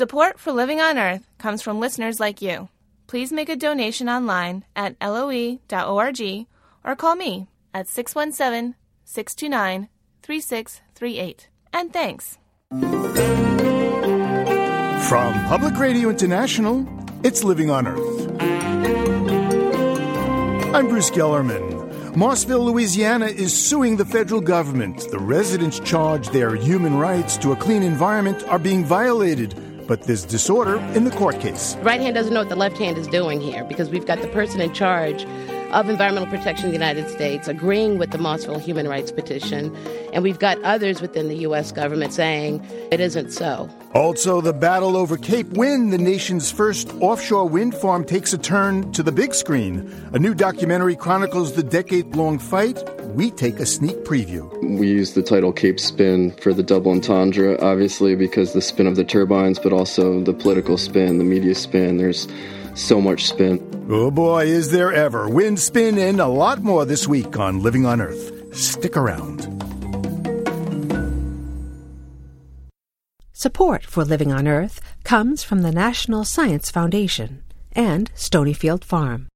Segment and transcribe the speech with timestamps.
[0.00, 2.70] Support for Living on Earth comes from listeners like you.
[3.06, 6.46] Please make a donation online at loe.org
[6.84, 9.90] or call me at 617 629
[10.22, 11.48] 3638.
[11.74, 12.38] And thanks.
[15.10, 16.88] From Public Radio International,
[17.22, 18.40] it's Living on Earth.
[20.74, 21.90] I'm Bruce Gellerman.
[22.14, 25.10] Mossville, Louisiana is suing the federal government.
[25.10, 29.54] The residents charge their human rights to a clean environment are being violated
[29.90, 31.74] but there's disorder in the court case.
[31.82, 34.28] Right hand doesn't know what the left hand is doing here because we've got the
[34.28, 35.24] person in charge
[35.72, 39.74] of environmental protection in the United States agreeing with the Mossville human rights petition,
[40.12, 41.72] and we've got others within the U.S.
[41.72, 43.68] government saying it isn't so.
[43.94, 48.92] Also, the battle over Cape Wind, the nation's first offshore wind farm, takes a turn
[48.92, 49.92] to the big screen.
[50.12, 52.82] A new documentary chronicles the decade long fight.
[53.16, 54.48] We take a sneak preview.
[54.78, 58.94] We use the title Cape Spin for the double entendre, obviously, because the spin of
[58.94, 61.96] the turbines, but also the political spin, the media spin.
[61.96, 62.28] There's
[62.74, 63.58] so much spin.
[63.90, 65.28] Oh boy, is there ever.
[65.28, 68.54] Wind, spin, and a lot more this week on Living on Earth.
[68.56, 69.46] Stick around.
[73.32, 79.28] Support for Living on Earth comes from the National Science Foundation and Stonyfield Farm.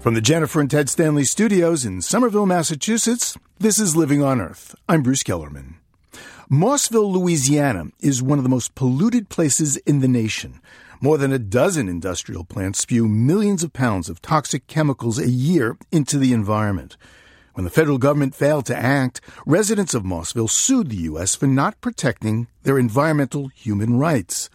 [0.00, 4.74] From the Jennifer and Ted Stanley studios in Somerville, Massachusetts, this is Living on Earth.
[4.88, 5.79] I'm Bruce Gellerman.
[6.50, 10.60] Mossville, Louisiana is one of the most polluted places in the nation.
[11.00, 15.76] More than a dozen industrial plants spew millions of pounds of toxic chemicals a year
[15.92, 16.96] into the environment.
[17.54, 21.36] When the federal government failed to act, residents of Mossville sued the U.S.
[21.36, 24.50] for not protecting their environmental human rights.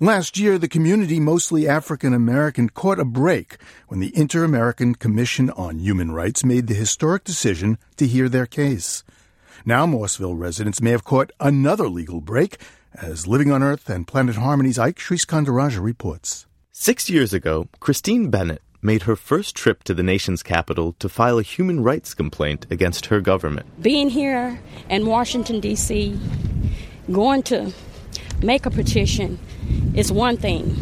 [0.00, 3.56] Last year, the community, mostly African American, caught a break
[3.88, 8.44] when the Inter American Commission on Human Rights made the historic decision to hear their
[8.44, 9.02] case.
[9.64, 12.58] Now, Mossville residents may have caught another legal break,
[12.94, 16.46] as Living on Earth and Planet Harmony's Ike Sriskandarajah reports.
[16.72, 21.38] Six years ago, Christine Bennett made her first trip to the nation's capital to file
[21.38, 23.80] a human rights complaint against her government.
[23.80, 26.18] Being here in Washington, D.C.,
[27.10, 27.72] going to
[28.42, 29.38] make a petition
[29.94, 30.76] is one thing,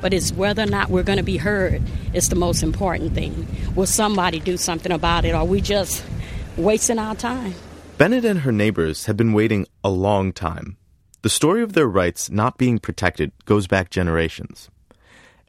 [0.00, 1.80] but it's whether or not we're going to be heard
[2.12, 3.46] is the most important thing.
[3.76, 6.04] Will somebody do something about it, or are we just
[6.56, 7.54] wasting our time?
[7.98, 10.76] Bennett and her neighbors have been waiting a long time.
[11.22, 14.68] The story of their rights not being protected goes back generations.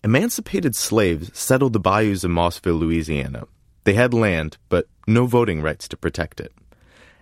[0.01, 3.47] Emancipated slaves settled the bayous of Mossville, Louisiana.
[3.83, 6.53] They had land, but no voting rights to protect it.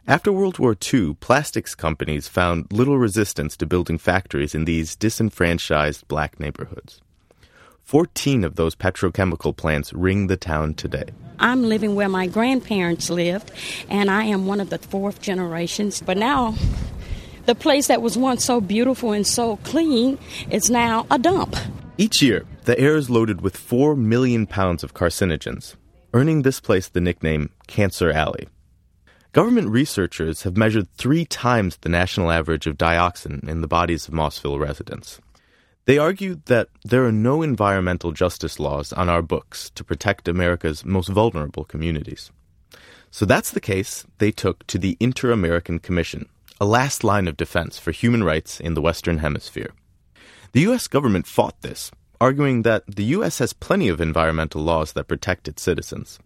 [0.06, 6.08] After World War II, plastics companies found little resistance to building factories in these disenfranchised
[6.08, 7.02] black neighborhoods.
[7.84, 11.10] 14 of those petrochemical plants ring the town today.
[11.40, 13.52] I'm living where my grandparents lived,
[13.90, 16.02] and I am one of the fourth generations.
[16.02, 16.56] But now,
[17.46, 20.18] the place that was once so beautiful and so clean
[20.50, 21.56] is now a dump.
[21.98, 25.76] Each year, the air is loaded with 4 million pounds of carcinogens,
[26.14, 28.48] earning this place the nickname Cancer Alley.
[29.32, 34.14] Government researchers have measured three times the national average of dioxin in the bodies of
[34.14, 35.20] Mossville residents.
[35.86, 40.84] They argued that there are no environmental justice laws on our books to protect America's
[40.84, 42.32] most vulnerable communities.
[43.12, 46.28] So that's the case they took to the Inter American Commission,
[46.60, 49.74] a last line of defense for human rights in the Western Hemisphere.
[50.54, 50.88] The U.S.
[50.88, 53.38] government fought this, arguing that the U.S.
[53.38, 56.18] has plenty of environmental laws that protect its citizens.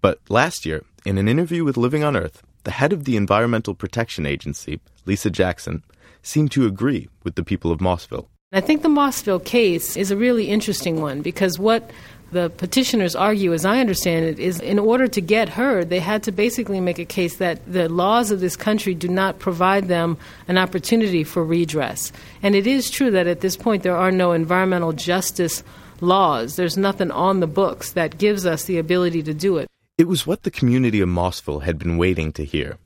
[0.00, 3.74] But last year, in an interview with Living on Earth, the head of the Environmental
[3.74, 5.84] Protection Agency, Lisa Jackson,
[6.22, 8.28] seemed to agree with the people of Mossville.
[8.52, 11.88] I think the Mossville case is a really interesting one because what
[12.32, 16.24] the petitioners argue, as I understand it, is in order to get heard, they had
[16.24, 20.18] to basically make a case that the laws of this country do not provide them
[20.48, 22.10] an opportunity for redress.
[22.42, 25.62] And it is true that at this point there are no environmental justice
[26.00, 26.56] laws.
[26.56, 29.68] There's nothing on the books that gives us the ability to do it.
[29.96, 32.78] It was what the community of Mossville had been waiting to hear.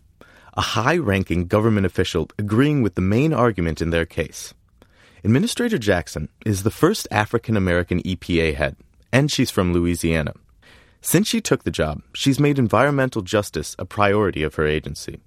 [0.58, 4.52] A high ranking government official agreeing with the main argument in their case.
[5.26, 8.76] Administrator Jackson is the first African American EPA head,
[9.10, 10.34] and she's from Louisiana.
[11.00, 15.20] Since she took the job, she's made environmental justice a priority of her agency.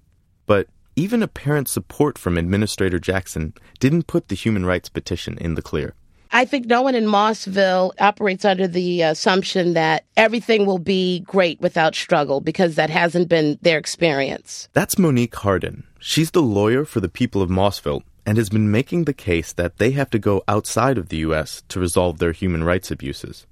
[0.45, 5.63] But even apparent support from Administrator Jackson didn't put the human rights petition in the
[5.63, 5.95] clear.
[6.31, 11.59] I think no one in Mossville operates under the assumption that everything will be great
[11.59, 14.69] without struggle because that hasn't been their experience.
[14.73, 15.85] That's Monique Hardin.
[15.97, 19.77] She's the lawyer for the people of Mossville and has been making the case that
[19.77, 21.63] they have to go outside of the U.S.
[21.69, 23.47] to resolve their human rights abuses.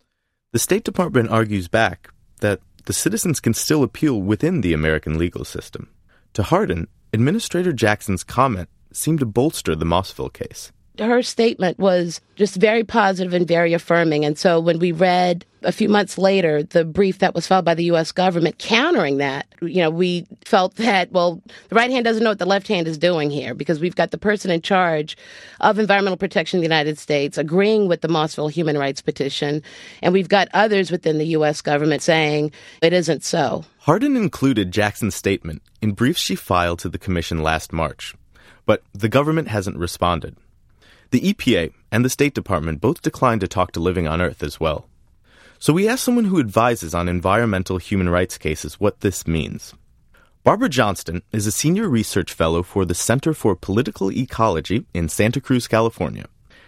[0.52, 2.10] The State Department argues back
[2.42, 5.88] that the citizens can still appeal within the American legal system.
[6.34, 12.56] To Hardin, Administrator Jackson's comment seemed to bolster the Mossville case her statement was just
[12.56, 14.26] very positive and very affirming.
[14.26, 17.74] And so when we read a few months later the brief that was filed by
[17.74, 18.12] the U.S.
[18.12, 22.40] government countering that, you know, we felt that, well, the right hand doesn't know what
[22.40, 25.18] the left hand is doing here because we've got the person in charge
[25.62, 29.64] of environmental protection in the United States agreeing with the Mossville human rights petition.
[30.02, 31.62] And we've got others within the U.S.
[31.62, 32.52] government saying
[32.82, 33.66] it isn't so.
[33.80, 38.14] Hardin included Jackson's statement in briefs she filed to the commission last March.
[38.66, 40.36] But the government hasn't responded.
[41.16, 44.60] The EPA and the State Department both declined to talk to Living on Earth as
[44.60, 44.90] well.
[45.60, 49.74] So we asked someone who advises on environmental human rights cases what this means.
[50.44, 55.40] Barbara Johnston is a senior research fellow for the Center for Political Ecology in Santa
[55.40, 56.26] Cruz, California.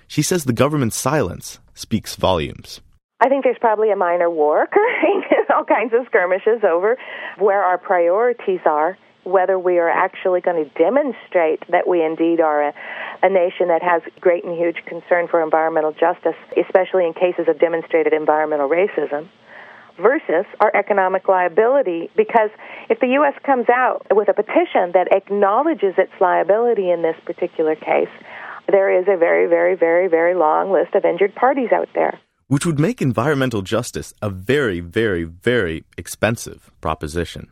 [0.08, 2.80] She says the government's silence speaks volumes.
[3.20, 5.24] I think there's probably a minor war occurring,
[5.54, 6.98] all kinds of skirmishes over
[7.38, 8.98] where our priorities are
[9.28, 12.74] whether we are actually going to demonstrate that we indeed are a,
[13.22, 17.60] a nation that has great and huge concern for environmental justice, especially in cases of
[17.60, 19.28] demonstrated environmental racism
[20.00, 22.10] versus our economic liability.
[22.16, 22.50] Because
[22.90, 23.34] if the U.S.
[23.44, 28.14] comes out with a petition that acknowledges its liability in this particular case,
[28.68, 32.20] there is a very, very, very, very long list of injured parties out there.
[32.48, 37.50] Which would make environmental justice a very, very, very expensive proposition.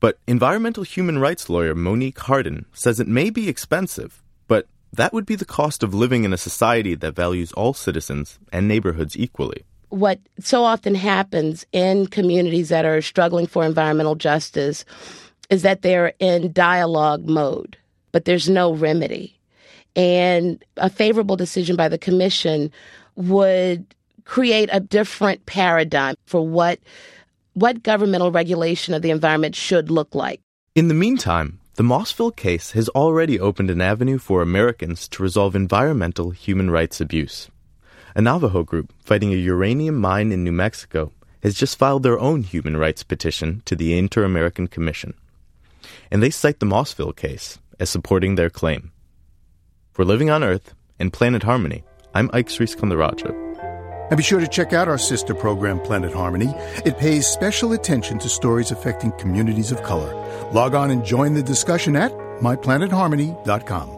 [0.00, 5.26] But environmental human rights lawyer Monique Hardin says it may be expensive, but that would
[5.26, 9.64] be the cost of living in a society that values all citizens and neighborhoods equally.
[9.88, 14.84] What so often happens in communities that are struggling for environmental justice
[15.48, 17.76] is that they're in dialogue mode,
[18.12, 19.38] but there's no remedy.
[19.94, 22.70] And a favorable decision by the commission
[23.14, 23.86] would
[24.24, 26.80] create a different paradigm for what
[27.56, 30.42] what governmental regulation of the environment should look like.
[30.74, 35.56] In the meantime, the Mossville case has already opened an avenue for Americans to resolve
[35.56, 37.48] environmental human rights abuse.
[38.14, 41.12] A Navajo group fighting a uranium mine in New Mexico
[41.42, 45.14] has just filed their own human rights petition to the Inter American Commission.
[46.10, 48.92] And they cite the Mossville case as supporting their claim.
[49.92, 53.45] For Living on Earth and Planet Harmony, I'm Ike Sriskandarajah.
[54.10, 56.54] And be sure to check out our sister program, Planet Harmony.
[56.84, 60.14] It pays special attention to stories affecting communities of color.
[60.52, 63.96] Log on and join the discussion at myplanetharmony.com.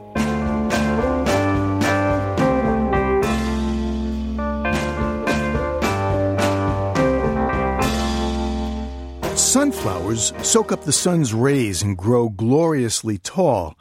[9.36, 13.78] Sunflowers soak up the sun's rays and grow gloriously tall.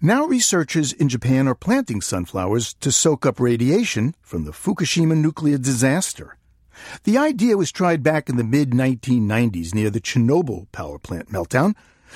[0.00, 5.58] Now, researchers in Japan are planting sunflowers to soak up radiation from the Fukushima nuclear
[5.58, 6.36] disaster.
[7.04, 11.74] The idea was tried back in the mid 1990s near the Chernobyl power plant meltdown.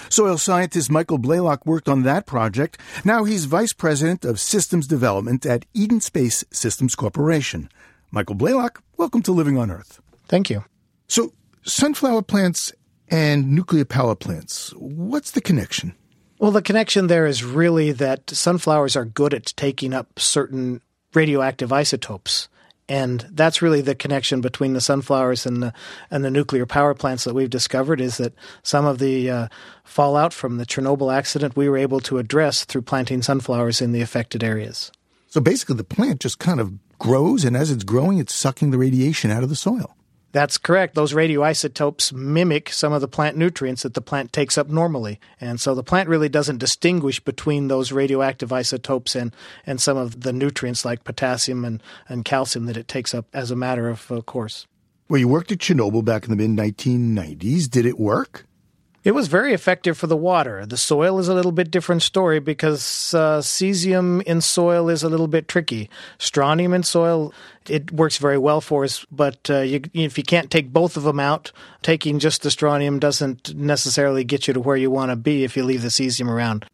[0.08, 2.78] Soil scientist Michael Blaylock worked on that project.
[3.05, 7.69] Now he's vice president of systems development at Eden Space Systems Corporation.
[8.11, 10.00] Michael Blaylock, welcome to Living on Earth.
[10.26, 10.64] Thank you.
[11.06, 11.32] So,
[11.62, 12.72] sunflower plants
[13.08, 15.94] and nuclear power plants, what's the connection?
[16.38, 20.81] Well, the connection there is really that sunflowers are good at taking up certain
[21.14, 22.48] radioactive isotopes.
[22.88, 25.72] And that's really the connection between the sunflowers and the
[26.10, 29.48] and the nuclear power plants that we've discovered is that some of the uh,
[29.84, 34.02] fallout from the Chernobyl accident we were able to address through planting sunflowers in the
[34.02, 34.92] affected areas.
[35.28, 38.78] So basically, the plant just kind of grows, and as it's growing, it's sucking the
[38.78, 39.97] radiation out of the soil.
[40.35, 40.97] That's correct.
[40.97, 45.21] Those radioisotopes mimic some of the plant nutrients that the plant takes up normally.
[45.41, 49.33] And so the plant really doesn't distinguish between those radioactive isotopes and,
[49.64, 53.53] and some of the nutrients like potassium and, and calcium that it takes up as
[53.53, 54.67] a matter of course.
[55.09, 57.71] Well, you worked at Chernobyl back in the mid 1990s.
[57.71, 58.45] Did it work?
[59.04, 60.64] It was very effective for the water.
[60.64, 65.11] The soil is a little bit different story because uh, cesium in soil is a
[65.11, 65.90] little bit tricky.
[66.18, 67.34] Strontium in soil,
[67.68, 71.02] it works very well for us, but uh, you, if you can't take both of
[71.02, 75.16] them out, taking just the strontium doesn't necessarily get you to where you want to
[75.16, 76.64] be if you leave the cesium around.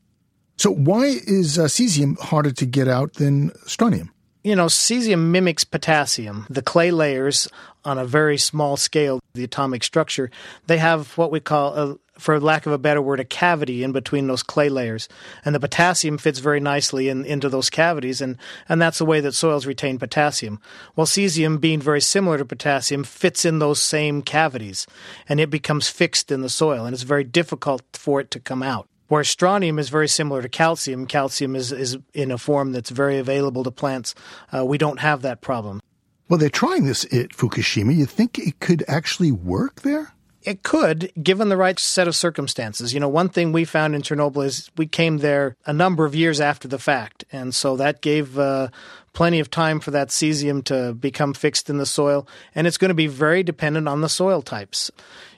[0.57, 4.13] So, why is uh, cesium harder to get out than strontium?
[4.45, 6.47] You know, cesium mimics potassium.
[6.49, 7.49] The clay layers
[7.85, 10.31] on a very small scale, the atomic structure,
[10.67, 13.93] they have what we call a for lack of a better word, a cavity in
[13.93, 15.09] between those clay layers.
[15.45, 18.37] And the potassium fits very nicely in, into those cavities, and,
[18.69, 20.61] and that's the way that soils retain potassium.
[20.95, 24.87] While cesium, being very similar to potassium, fits in those same cavities,
[25.29, 28.63] and it becomes fixed in the soil, and it's very difficult for it to come
[28.63, 28.87] out.
[29.09, 31.05] Where strontium is very similar to calcium.
[31.05, 34.15] Calcium is, is in a form that's very available to plants.
[34.57, 35.81] Uh, we don't have that problem.
[36.29, 37.93] Well, they're trying this at Fukushima.
[37.97, 40.15] You think it could actually work there?
[40.43, 42.95] It could, given the right set of circumstances.
[42.95, 46.15] You know, one thing we found in Chernobyl is we came there a number of
[46.15, 48.69] years after the fact, and so that gave uh,
[49.13, 52.89] plenty of time for that cesium to become fixed in the soil, and it's going
[52.89, 54.91] to be very dependent on the soil types.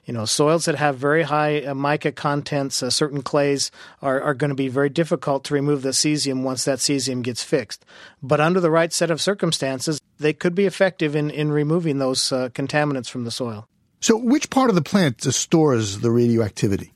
[0.04, 4.34] You know, soils that have very high uh, mica contents, uh, certain clays, are, are
[4.34, 7.84] going to be very difficult to remove the cesium once that cesium gets fixed.
[8.22, 12.30] But under the right set of circumstances, they could be effective in, in removing those
[12.30, 13.68] uh, contaminants from the soil.
[14.02, 16.92] So, which part of the plant stores the radioactivity?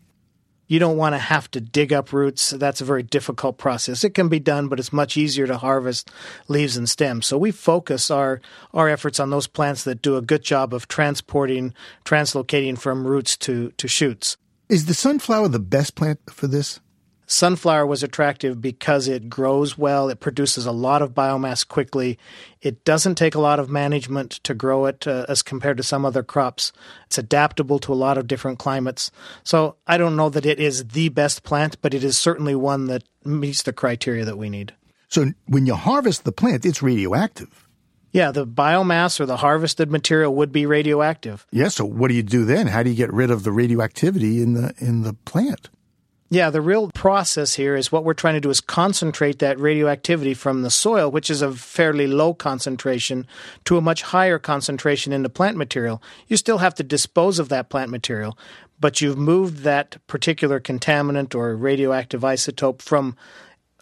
[0.68, 2.50] you don't want to have to dig up roots.
[2.50, 4.04] That's a very difficult process.
[4.04, 6.10] It can be done, but it's much easier to harvest
[6.48, 7.26] leaves and stems.
[7.26, 8.40] So we focus our,
[8.74, 13.36] our efforts on those plants that do a good job of transporting, translocating from roots
[13.38, 14.36] to, to shoots.
[14.68, 16.80] Is the sunflower the best plant for this?
[17.26, 22.18] Sunflower was attractive because it grows well, it produces a lot of biomass quickly.
[22.62, 26.04] It doesn't take a lot of management to grow it uh, as compared to some
[26.04, 26.72] other crops.
[27.06, 29.10] It's adaptable to a lot of different climates.
[29.42, 32.86] So I don't know that it is the best plant, but it is certainly one
[32.86, 34.74] that meets the criteria that we need.
[35.08, 37.66] So when you harvest the plant, it's radioactive.
[38.12, 41.46] Yeah, the biomass or the harvested material would be radioactive.
[41.50, 42.66] Yeah, so what do you do then?
[42.66, 45.68] How do you get rid of the radioactivity in the in the plant?
[46.28, 50.34] Yeah, the real process here is what we're trying to do is concentrate that radioactivity
[50.34, 53.28] from the soil, which is a fairly low concentration,
[53.64, 56.02] to a much higher concentration in the plant material.
[56.26, 58.36] You still have to dispose of that plant material,
[58.80, 63.16] but you've moved that particular contaminant or radioactive isotope from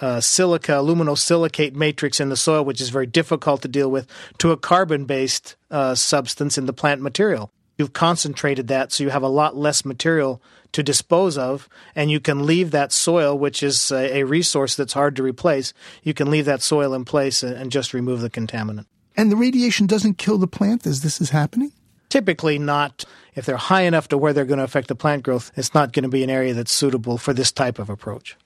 [0.03, 4.51] uh, silica, aluminosilicate matrix in the soil, which is very difficult to deal with, to
[4.51, 7.51] a carbon based uh, substance in the plant material.
[7.77, 10.41] You've concentrated that so you have a lot less material
[10.73, 14.93] to dispose of, and you can leave that soil, which is a, a resource that's
[14.93, 18.31] hard to replace, you can leave that soil in place and, and just remove the
[18.31, 18.87] contaminant.
[19.17, 21.73] And the radiation doesn't kill the plant as this is happening?
[22.09, 23.05] Typically not.
[23.35, 25.93] If they're high enough to where they're going to affect the plant growth, it's not
[25.93, 28.37] going to be an area that's suitable for this type of approach.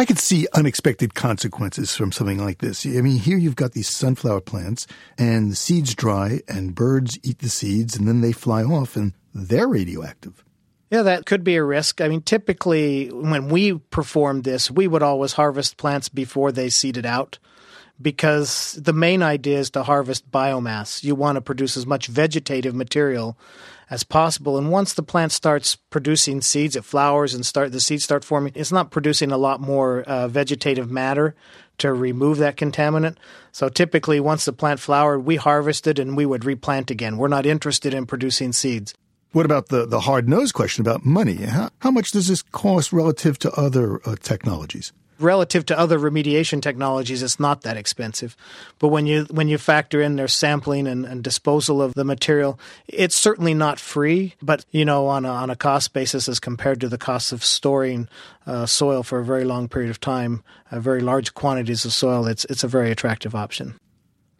[0.00, 2.86] I could see unexpected consequences from something like this.
[2.86, 4.86] I mean, here you've got these sunflower plants,
[5.18, 9.12] and the seeds dry, and birds eat the seeds, and then they fly off, and
[9.34, 10.42] they're radioactive.
[10.90, 12.00] Yeah, that could be a risk.
[12.00, 17.04] I mean, typically when we performed this, we would always harvest plants before they seeded
[17.04, 17.38] out
[18.00, 21.04] because the main idea is to harvest biomass.
[21.04, 23.36] You want to produce as much vegetative material
[23.90, 24.56] as possible.
[24.56, 28.52] And once the plant starts producing seeds, it flowers and start the seeds start forming.
[28.54, 31.34] It's not producing a lot more uh, vegetative matter
[31.78, 33.16] to remove that contaminant.
[33.52, 37.16] So typically, once the plant flowered, we harvested and we would replant again.
[37.16, 38.94] We're not interested in producing seeds.
[39.32, 41.36] What about the, the hard nosed question about money?
[41.36, 44.92] How, how much does this cost relative to other uh, technologies?
[45.20, 48.36] Relative to other remediation technologies, it's not that expensive.
[48.78, 52.58] But when you when you factor in their sampling and, and disposal of the material,
[52.88, 54.34] it's certainly not free.
[54.40, 57.44] But you know, on a, on a cost basis, as compared to the cost of
[57.44, 58.08] storing
[58.46, 62.26] uh, soil for a very long period of time, uh, very large quantities of soil,
[62.26, 63.74] it's it's a very attractive option.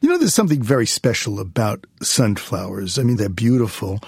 [0.00, 2.98] You know, there's something very special about sunflowers.
[2.98, 4.00] I mean, they're beautiful.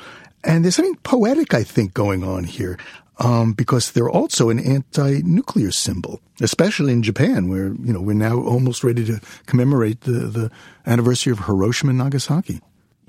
[0.44, 2.78] And there's something poetic, I think, going on here.
[3.18, 8.38] Um, because they're also an anti-nuclear symbol, especially in Japan, where you know we're now
[8.38, 10.50] almost ready to commemorate the, the
[10.86, 12.60] anniversary of Hiroshima and Nagasaki.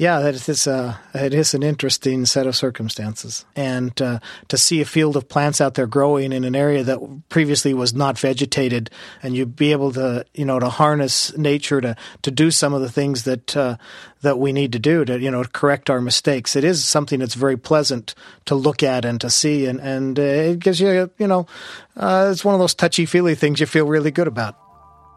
[0.03, 4.19] Yeah, that is a, it is an interesting set of circumstances, and uh,
[4.49, 7.93] to see a field of plants out there growing in an area that previously was
[7.93, 8.89] not vegetated,
[9.21, 12.81] and you be able to you know to harness nature to to do some of
[12.81, 13.77] the things that uh,
[14.23, 16.57] that we need to do to you know correct our mistakes.
[16.57, 18.13] It is something that's very pleasant
[18.47, 21.47] to look at and to see, and and uh, it gives you you know
[21.95, 24.57] uh, it's one of those touchy feely things you feel really good about.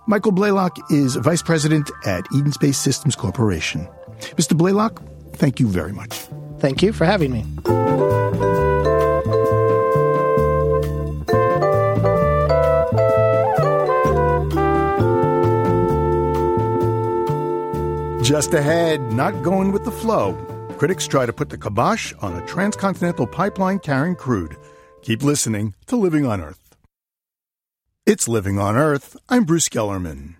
[0.07, 3.89] Michael Blaylock is vice president at Eden Space Systems Corporation.
[4.37, 4.57] Mr.
[4.57, 5.03] Blaylock,
[5.35, 6.27] thank you very much.
[6.59, 7.45] Thank you for having me.
[18.23, 20.35] Just ahead, not going with the flow.
[20.79, 24.57] Critics try to put the kibosh on a transcontinental pipeline carrying crude.
[25.03, 26.75] Keep listening to Living on Earth.
[28.05, 29.17] It's Living on Earth.
[29.29, 30.35] I'm Bruce Gellerman.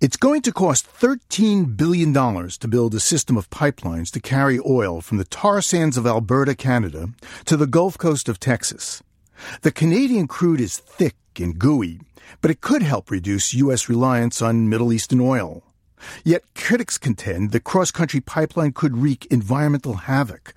[0.00, 5.00] It's going to cost $13 billion to build a system of pipelines to carry oil
[5.00, 7.08] from the tar sands of Alberta, Canada,
[7.46, 9.02] to the Gulf Coast of Texas.
[9.62, 11.98] The Canadian crude is thick and gooey,
[12.40, 13.88] but it could help reduce U.S.
[13.88, 15.64] reliance on Middle Eastern oil.
[16.22, 20.54] Yet critics contend the cross country pipeline could wreak environmental havoc.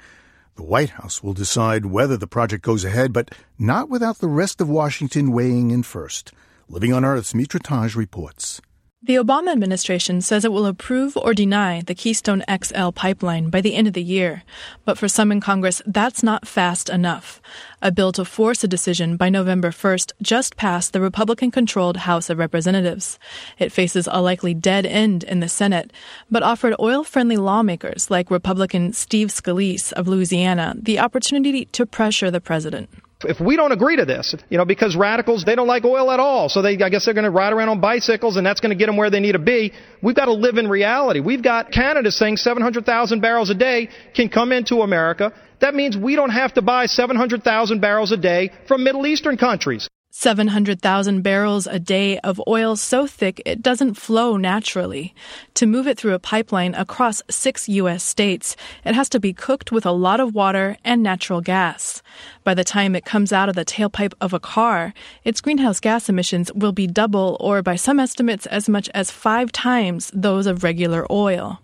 [0.55, 4.61] The White House will decide whether the project goes ahead, but not without the rest
[4.61, 6.31] of Washington weighing in first.
[6.69, 8.61] Living on Earth's Mitra Taj reports.
[9.03, 13.73] The Obama administration says it will approve or deny the Keystone XL pipeline by the
[13.73, 14.43] end of the year,
[14.85, 17.41] but for some in Congress, that's not fast enough.
[17.81, 22.29] A bill to force a decision by November 1st just passed the Republican controlled House
[22.29, 23.17] of Representatives.
[23.57, 25.91] It faces a likely dead end in the Senate,
[26.29, 32.29] but offered oil friendly lawmakers like Republican Steve Scalise of Louisiana the opportunity to pressure
[32.29, 32.87] the president.
[33.25, 36.19] If we don't agree to this, you know, because radicals, they don't like oil at
[36.19, 36.49] all.
[36.49, 38.75] So they, I guess they're going to ride around on bicycles and that's going to
[38.75, 39.73] get them where they need to be.
[40.01, 41.19] We've got to live in reality.
[41.19, 45.33] We've got Canada saying 700,000 barrels a day can come into America.
[45.59, 49.87] That means we don't have to buy 700,000 barrels a day from Middle Eastern countries.
[50.13, 55.15] 700,000 barrels a day of oil so thick it doesn't flow naturally.
[55.55, 58.03] To move it through a pipeline across six U.S.
[58.03, 62.03] states, it has to be cooked with a lot of water and natural gas.
[62.43, 66.09] By the time it comes out of the tailpipe of a car, its greenhouse gas
[66.09, 70.63] emissions will be double or by some estimates as much as five times those of
[70.63, 71.61] regular oil.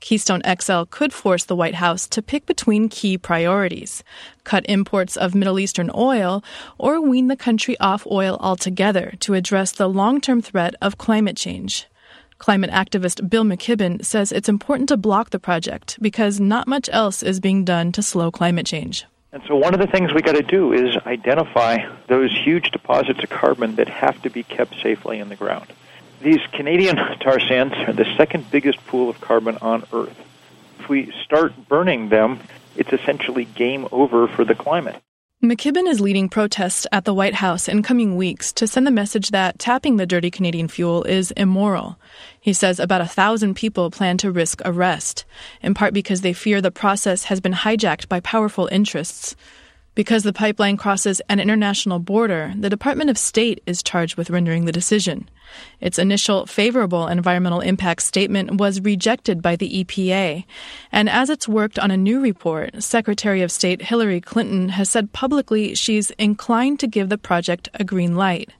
[0.00, 4.04] Keystone XL could force the White House to pick between key priorities
[4.44, 6.42] cut imports of Middle Eastern oil
[6.78, 11.36] or wean the country off oil altogether to address the long term threat of climate
[11.36, 11.86] change.
[12.38, 17.22] Climate activist Bill McKibben says it's important to block the project because not much else
[17.22, 19.06] is being done to slow climate change.
[19.32, 23.22] And so, one of the things we got to do is identify those huge deposits
[23.22, 25.66] of carbon that have to be kept safely in the ground.
[26.20, 30.18] These Canadian tar sands are the second biggest pool of carbon on Earth.
[30.78, 32.40] If we start burning them,
[32.76, 35.02] it's essentially game over for the climate.
[35.42, 39.30] McKibben is leading protests at the White House in coming weeks to send the message
[39.30, 41.98] that tapping the dirty Canadian fuel is immoral.
[42.40, 45.26] He says about a thousand people plan to risk arrest,
[45.60, 49.36] in part because they fear the process has been hijacked by powerful interests.
[49.96, 54.66] Because the pipeline crosses an international border, the Department of State is charged with rendering
[54.66, 55.26] the decision.
[55.80, 60.44] Its initial favorable environmental impact statement was rejected by the EPA.
[60.92, 65.14] And as it's worked on a new report, Secretary of State Hillary Clinton has said
[65.14, 68.52] publicly she's inclined to give the project a green light.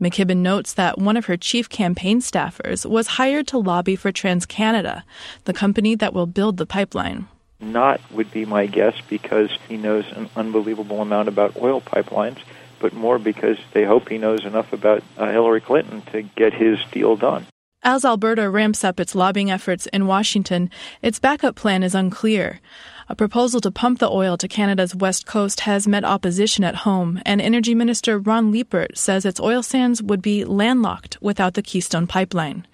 [0.00, 5.02] McKibben notes that one of her chief campaign staffers was hired to lobby for TransCanada,
[5.44, 7.28] the company that will build the pipeline
[7.62, 12.38] not would be my guess because he knows an unbelievable amount about oil pipelines,
[12.80, 16.78] but more because they hope he knows enough about uh, Hillary Clinton to get his
[16.90, 17.46] deal done.
[17.84, 20.70] As Alberta ramps up its lobbying efforts in Washington,
[21.02, 22.60] its backup plan is unclear.
[23.08, 27.20] A proposal to pump the oil to Canada's west coast has met opposition at home,
[27.26, 32.06] and Energy Minister Ron Liepert says its oil sands would be landlocked without the Keystone
[32.06, 32.66] pipeline.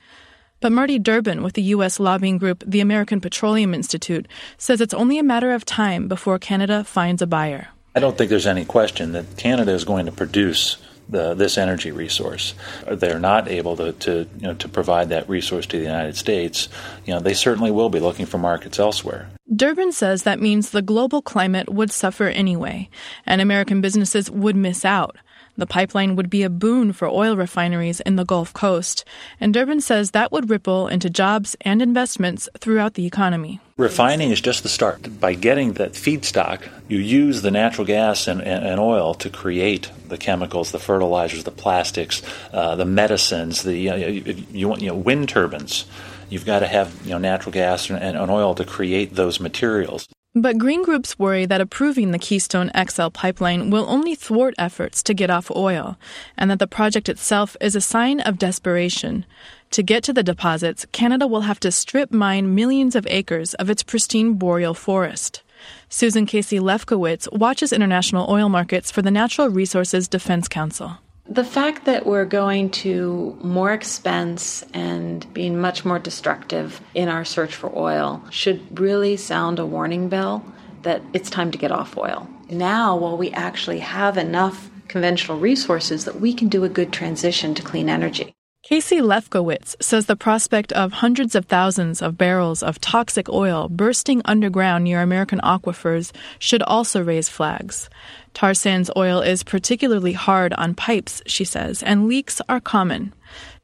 [0.60, 2.00] But Marty Durbin with the U.S.
[2.00, 6.82] lobbying group the American Petroleum Institute says it's only a matter of time before Canada
[6.82, 7.68] finds a buyer.
[7.94, 10.76] I don't think there's any question that Canada is going to produce
[11.08, 12.54] the, this energy resource.
[12.90, 16.68] They're not able to, to, you know, to provide that resource to the United States.
[17.06, 19.28] You know, they certainly will be looking for markets elsewhere.
[19.54, 22.90] Durbin says that means the global climate would suffer anyway,
[23.24, 25.16] and American businesses would miss out.
[25.58, 29.04] The pipeline would be a boon for oil refineries in the Gulf Coast,
[29.40, 33.60] and Durbin says that would ripple into jobs and investments throughout the economy.
[33.76, 35.20] Refining is just the start.
[35.20, 40.16] By getting that feedstock, you use the natural gas and, and, oil to create the
[40.16, 44.96] chemicals, the fertilizers, the plastics, uh, the medicines, the you, know, you want you know
[44.96, 45.86] wind turbines.
[46.28, 50.08] You've got to have you know natural gas and, and oil to create those materials.
[50.40, 55.12] But green groups worry that approving the Keystone XL pipeline will only thwart efforts to
[55.12, 55.98] get off oil,
[56.36, 59.26] and that the project itself is a sign of desperation.
[59.72, 63.68] To get to the deposits, Canada will have to strip mine millions of acres of
[63.68, 65.42] its pristine boreal forest.
[65.88, 70.98] Susan Casey Lefkowitz watches international oil markets for the Natural Resources Defense Council.
[71.30, 77.24] The fact that we're going to more expense and being much more destructive in our
[77.24, 80.42] search for oil should really sound a warning bell
[80.82, 82.26] that it's time to get off oil.
[82.48, 87.54] Now, while we actually have enough conventional resources, that we can do a good transition
[87.56, 88.34] to clean energy.
[88.68, 94.20] Casey Lefkowitz says the prospect of hundreds of thousands of barrels of toxic oil bursting
[94.26, 97.88] underground near American aquifers should also raise flags.
[98.34, 103.14] Tar sands oil is particularly hard on pipes, she says, and leaks are common.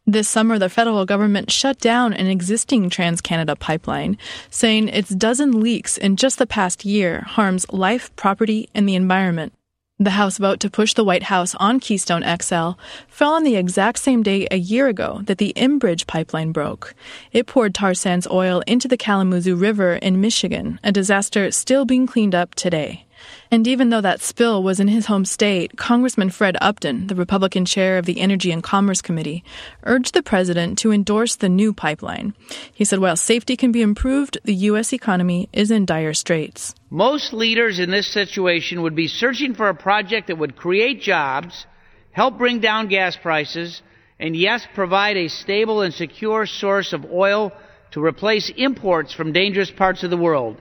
[0.06, 4.16] This summer, the federal government shut down an existing TransCanada pipeline,
[4.48, 9.52] saying its dozen leaks in just the past year harms life, property, and the environment.
[10.00, 12.70] The House vote to push the White House on Keystone XL
[13.06, 16.96] fell on the exact same day a year ago that the Enbridge pipeline broke.
[17.30, 22.08] It poured tar sands oil into the Kalamazoo River in Michigan, a disaster still being
[22.08, 23.03] cleaned up today.
[23.50, 27.64] And even though that spill was in his home state, Congressman Fred Upton, the Republican
[27.64, 29.44] chair of the Energy and Commerce Committee,
[29.84, 32.34] urged the president to endorse the new pipeline.
[32.72, 34.92] He said while safety can be improved, the U.S.
[34.92, 36.74] economy is in dire straits.
[36.90, 41.66] Most leaders in this situation would be searching for a project that would create jobs,
[42.12, 43.82] help bring down gas prices,
[44.18, 47.52] and yes, provide a stable and secure source of oil
[47.90, 50.60] to replace imports from dangerous parts of the world.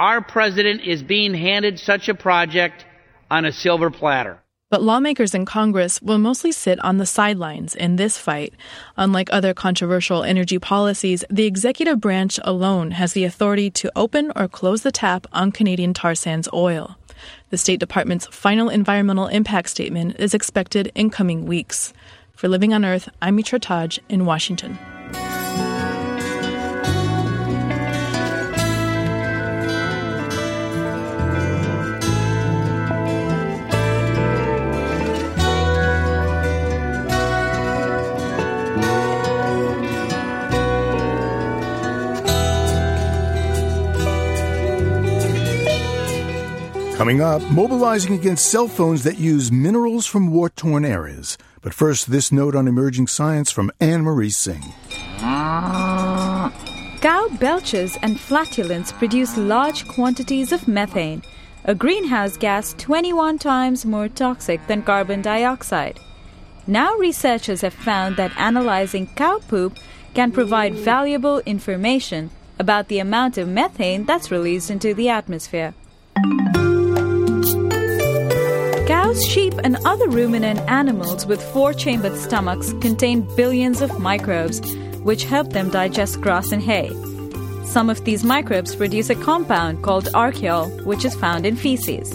[0.00, 2.86] Our president is being handed such a project
[3.30, 4.38] on a silver platter.
[4.70, 8.54] But lawmakers in Congress will mostly sit on the sidelines in this fight.
[8.96, 14.48] Unlike other controversial energy policies, the executive branch alone has the authority to open or
[14.48, 16.96] close the tap on Canadian tar sands oil.
[17.50, 21.92] The State Department's final environmental impact statement is expected in coming weeks.
[22.32, 24.78] For Living on Earth, I'm Mitra Taj in Washington.
[47.00, 51.38] Coming up, mobilizing against cell phones that use minerals from war torn areas.
[51.62, 54.74] But first, this note on emerging science from Anne Marie Singh.
[57.00, 61.22] Cow belches and flatulence produce large quantities of methane,
[61.64, 65.98] a greenhouse gas 21 times more toxic than carbon dioxide.
[66.66, 69.78] Now, researchers have found that analyzing cow poop
[70.12, 75.72] can provide valuable information about the amount of methane that's released into the atmosphere.
[79.10, 84.60] Cows, sheep, and other ruminant animals with four chambered stomachs contain billions of microbes,
[85.02, 86.90] which help them digest grass and hay.
[87.64, 92.14] Some of these microbes produce a compound called archaeol, which is found in feces.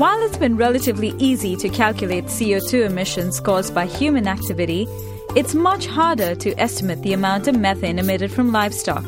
[0.00, 4.88] While it's been relatively easy to calculate CO2 emissions caused by human activity,
[5.36, 9.04] it's much harder to estimate the amount of methane emitted from livestock.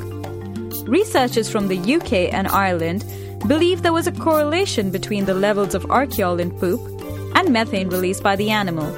[0.87, 3.05] Researchers from the UK and Ireland
[3.49, 6.98] believe there was a correlation between the levels of archaeol in poop
[7.39, 8.91] and methane released by the animal.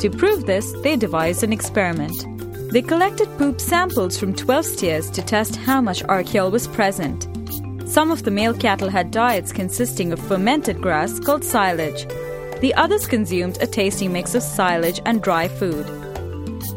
[0.00, 2.26] To prove this, they devised an experiment.
[2.70, 7.26] They collected poop samples from 12 steers to test how much archaeol was present.
[7.88, 12.06] Some of the male cattle had diets consisting of fermented grass called silage.
[12.60, 15.86] The others consumed a tasty mix of silage and dry food.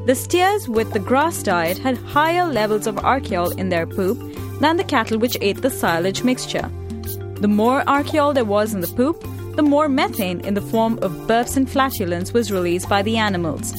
[0.06, 4.18] The steers with the grass diet had higher levels of archaeol in their poop
[4.62, 6.72] than the cattle which ate the silage mixture.
[7.42, 9.22] The more archaeol there was in the poop,
[9.56, 13.74] the more methane in the form of burps and flatulence was released by the animals.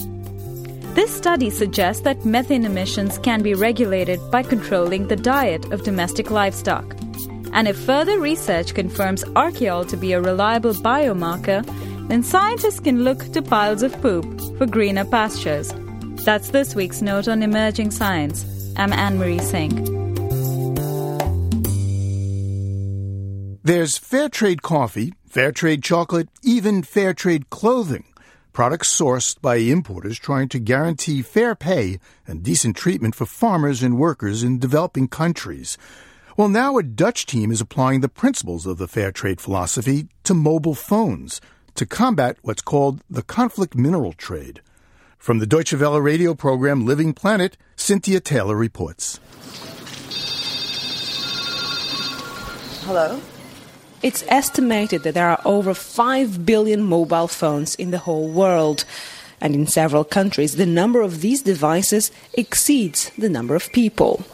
[0.94, 6.30] This study suggests that methane emissions can be regulated by controlling the diet of domestic
[6.30, 6.96] livestock.
[7.52, 11.64] And if further research confirms archaeol to be a reliable biomarker,
[12.08, 14.24] then scientists can look to piles of poop
[14.58, 15.72] for greener pastures.
[16.24, 18.44] That's this week's note on emerging science.
[18.76, 20.00] I'm Anne Marie Singh.
[23.62, 28.04] There's fair trade coffee, fair trade chocolate, even fair trade clothing.
[28.52, 33.96] Products sourced by importers trying to guarantee fair pay and decent treatment for farmers and
[33.96, 35.78] workers in developing countries.
[36.36, 40.34] Well, now a Dutch team is applying the principles of the fair trade philosophy to
[40.34, 41.40] mobile phones
[41.76, 44.60] to combat what's called the conflict mineral trade.
[45.16, 49.20] From the Deutsche Welle radio program Living Planet, Cynthia Taylor reports.
[52.82, 53.20] Hello?
[54.02, 58.84] It's estimated that there are over 5 billion mobile phones in the whole world.
[59.42, 64.24] And in several countries, the number of these devices exceeds the number of people.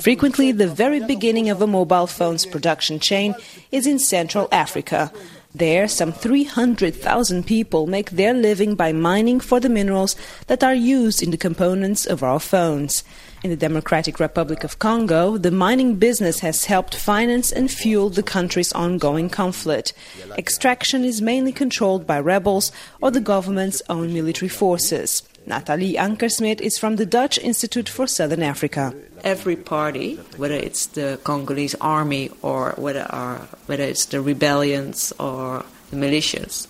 [0.00, 3.34] Frequently, the very beginning of a mobile phone's production chain
[3.70, 5.12] is in Central Africa.
[5.54, 11.22] There, some 300,000 people make their living by mining for the minerals that are used
[11.22, 13.04] in the components of our phones.
[13.42, 18.22] In the Democratic Republic of Congo, the mining business has helped finance and fuel the
[18.22, 19.94] country's ongoing conflict.
[20.38, 25.24] Extraction is mainly controlled by rebels or the government's own military forces.
[25.44, 28.94] Nathalie Ankersmit is from the Dutch Institute for Southern Africa.
[29.24, 35.64] Every party, whether it's the Congolese army or whether, are, whether it's the rebellions or
[35.90, 36.68] the militias,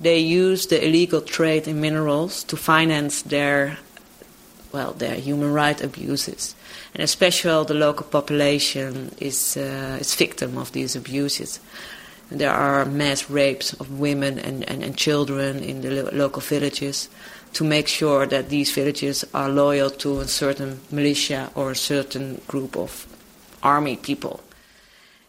[0.00, 3.78] they use the illegal trade in minerals to finance their
[4.72, 6.54] well, there are human rights abuses.
[6.94, 11.60] And especially the local population is, uh, is victim of these abuses.
[12.30, 17.08] There are mass rapes of women and, and, and children in the lo- local villages
[17.54, 22.40] to make sure that these villages are loyal to a certain militia or a certain
[22.46, 23.06] group of
[23.62, 24.40] army people.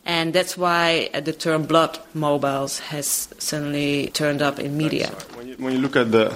[0.05, 5.09] And that's why the term blood mobiles has suddenly turned up in media.
[5.35, 6.35] When you, when you look at the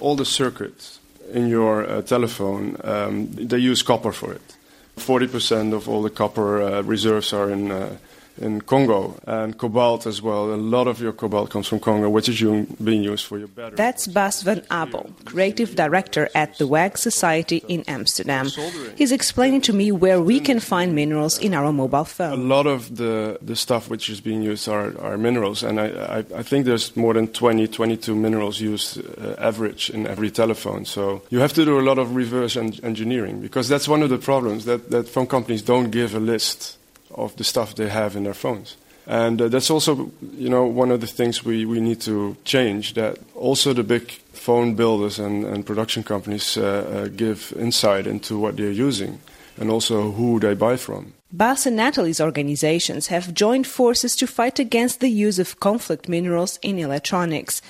[0.00, 0.98] all the circuits
[1.32, 4.56] in your uh, telephone, um, they use copper for it.
[4.96, 7.96] 40% of all the copper uh, reserves are in uh,
[8.38, 10.52] in Congo and cobalt as well.
[10.52, 12.40] A lot of your cobalt comes from Congo, which is
[12.82, 13.76] being used for your battery.
[13.76, 18.48] That's Bas van Abel, creative director at the Waag Society in Amsterdam.
[18.96, 22.32] He's explaining to me where we can find minerals in our mobile phone.
[22.32, 25.86] A lot of the, the stuff which is being used are, are minerals, and I,
[25.86, 30.84] I, I think there's more than 20, 22 minerals used uh, average in every telephone.
[30.84, 34.10] So you have to do a lot of reverse en- engineering because that's one of
[34.10, 36.78] the problems that, that phone companies don't give a list
[37.14, 38.76] of the stuff they have in their phones.
[39.06, 42.94] And uh, that's also, you know, one of the things we, we need to change.
[42.94, 48.38] That also the big phone builders and, and production companies uh, uh, give insight into
[48.38, 49.20] what they're using
[49.58, 51.12] and also who they buy from.
[51.32, 56.58] Bas and Nathalie's organizations have joined forces to fight against the use of conflict minerals
[56.62, 57.62] in electronics.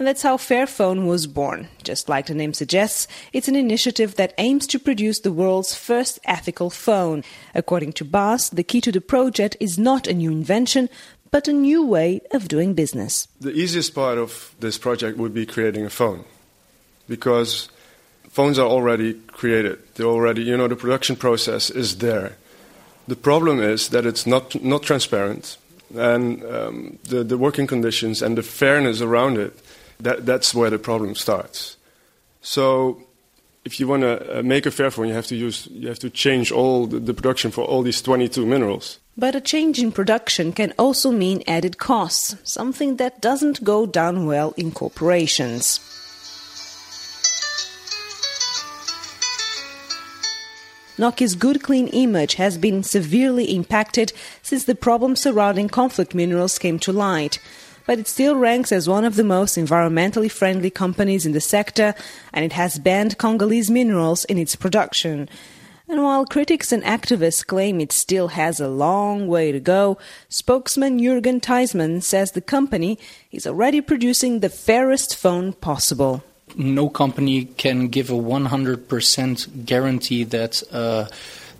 [0.00, 1.68] And that's how Fairphone was born.
[1.82, 6.18] Just like the name suggests, it's an initiative that aims to produce the world's first
[6.24, 7.22] ethical phone.
[7.54, 10.88] According to Bas, the key to the project is not a new invention,
[11.30, 13.28] but a new way of doing business.
[13.42, 16.24] The easiest part of this project would be creating a phone.
[17.06, 17.68] Because
[18.30, 19.80] phones are already created.
[19.96, 22.38] They're already, you know, the production process is there.
[23.06, 25.58] The problem is that it's not, not transparent,
[25.94, 29.60] and um, the, the working conditions and the fairness around it
[30.02, 31.76] that, that's where the problem starts.
[32.42, 33.02] So
[33.64, 36.10] if you want to uh, make a Fairphone, you have to use you have to
[36.10, 38.98] change all the, the, production for all these 22 minerals.
[39.16, 44.24] But a change in production can also mean added costs, something that doesn't go down
[44.24, 45.80] well in corporations.
[50.96, 56.78] Nokia's good clean image has been severely impacted since the problems surrounding conflict minerals came
[56.80, 57.38] to light
[57.86, 61.94] but it still ranks as one of the most environmentally friendly companies in the sector,
[62.32, 65.28] and it has banned Congolese minerals in its production.
[65.90, 71.02] And while critics and activists claim it still has a long way to go, spokesman
[71.02, 72.96] Jurgen Theismann says the company
[73.32, 76.22] is already producing the fairest phone possible.
[76.54, 81.06] No company can give a 100% guarantee that uh,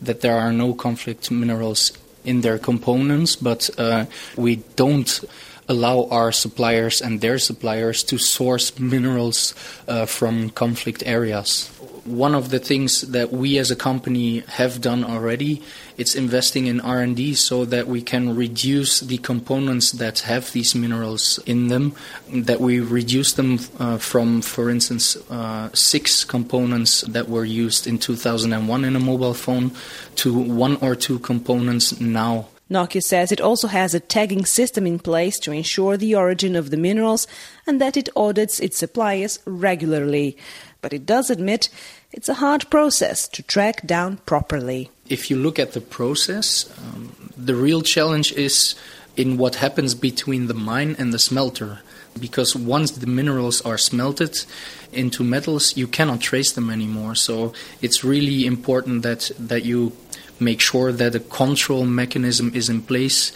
[0.01, 1.93] that there are no conflict minerals
[2.25, 4.07] in their components, but uh,
[4.37, 5.25] we don't
[5.71, 9.55] allow our suppliers and their suppliers to source minerals
[9.89, 11.69] uh, from conflict areas.
[12.05, 15.63] One of the things that we as a company have done already
[16.01, 21.39] it's investing in R&D so that we can reduce the components that have these minerals
[21.45, 21.95] in them
[22.33, 27.99] that we reduce them uh, from for instance uh, 6 components that were used in
[27.99, 29.73] 2001 in a mobile phone
[30.15, 34.99] to one or two components now Nokia says it also has a tagging system in
[34.99, 37.27] place to ensure the origin of the minerals
[37.67, 40.37] and that it audits its suppliers regularly.
[40.81, 41.69] But it does admit
[42.13, 44.91] it's a hard process to track down properly.
[45.09, 48.77] If you look at the process, um, the real challenge is
[49.17, 51.81] in what happens between the mine and the smelter.
[52.19, 54.45] Because once the minerals are smelted
[54.93, 57.15] into metals, you cannot trace them anymore.
[57.15, 59.93] So it's really important that, that you
[60.41, 63.33] make sure that a control mechanism is in place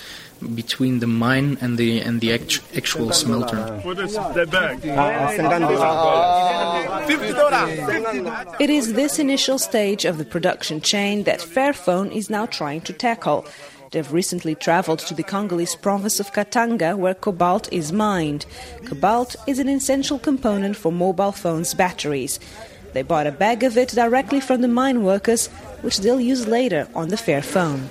[0.55, 3.81] between the mine and the and the act- actual smelter.
[8.61, 12.93] It is this initial stage of the production chain that Fairphone is now trying to
[12.93, 13.47] tackle.
[13.93, 18.45] They've recently traveled to the Congolese province of Katanga, where cobalt is mined.
[18.87, 22.40] Cobalt is an essential component for mobile phones' batteries.
[22.94, 25.48] They bought a bag of it directly from the mine workers
[25.83, 27.88] which they'll use later on the Fairphone.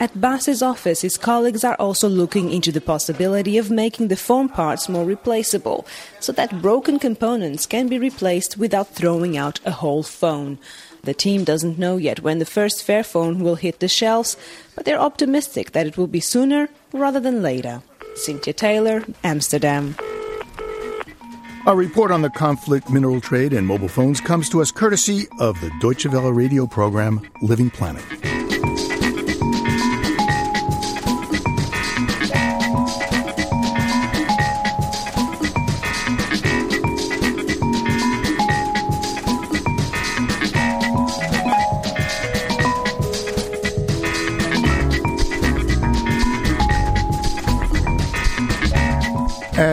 [0.00, 4.48] At Bas's office, his colleagues are also looking into the possibility of making the phone
[4.48, 5.86] parts more replaceable,
[6.20, 10.58] so that broken components can be replaced without throwing out a whole phone.
[11.02, 14.38] The team doesn't know yet when the first Fairphone will hit the shelves,
[14.74, 17.82] but they're optimistic that it will be sooner rather than later.
[18.14, 19.96] Cynthia Taylor, Amsterdam.
[21.66, 25.60] Our report on the conflict, mineral trade, and mobile phones comes to us courtesy of
[25.60, 28.02] the Deutsche Welle radio program Living Planet.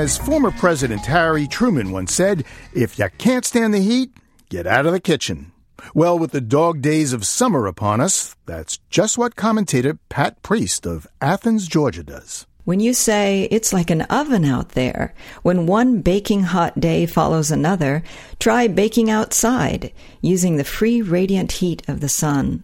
[0.08, 4.10] As former President Harry Truman once said, if you can't stand the heat,
[4.48, 5.52] get out of the kitchen.
[5.94, 10.86] Well, with the dog days of summer upon us, that's just what commentator Pat Priest
[10.86, 12.48] of Athens, Georgia does.
[12.64, 17.52] When you say it's like an oven out there, when one baking hot day follows
[17.52, 18.02] another,
[18.40, 19.92] try baking outside
[20.22, 22.64] using the free radiant heat of the sun.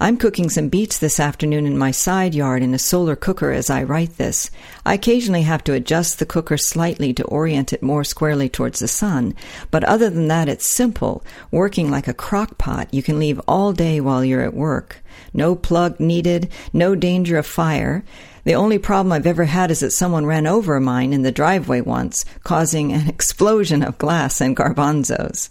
[0.00, 3.68] I'm cooking some beets this afternoon in my side yard in a solar cooker as
[3.68, 4.48] I write this.
[4.86, 8.86] I occasionally have to adjust the cooker slightly to orient it more squarely towards the
[8.86, 9.34] sun,
[9.72, 13.72] but other than that, it's simple, working like a crock pot you can leave all
[13.72, 15.02] day while you're at work.
[15.34, 18.04] No plug needed, no danger of fire.
[18.44, 21.80] The only problem I've ever had is that someone ran over mine in the driveway
[21.80, 25.50] once, causing an explosion of glass and garbanzos.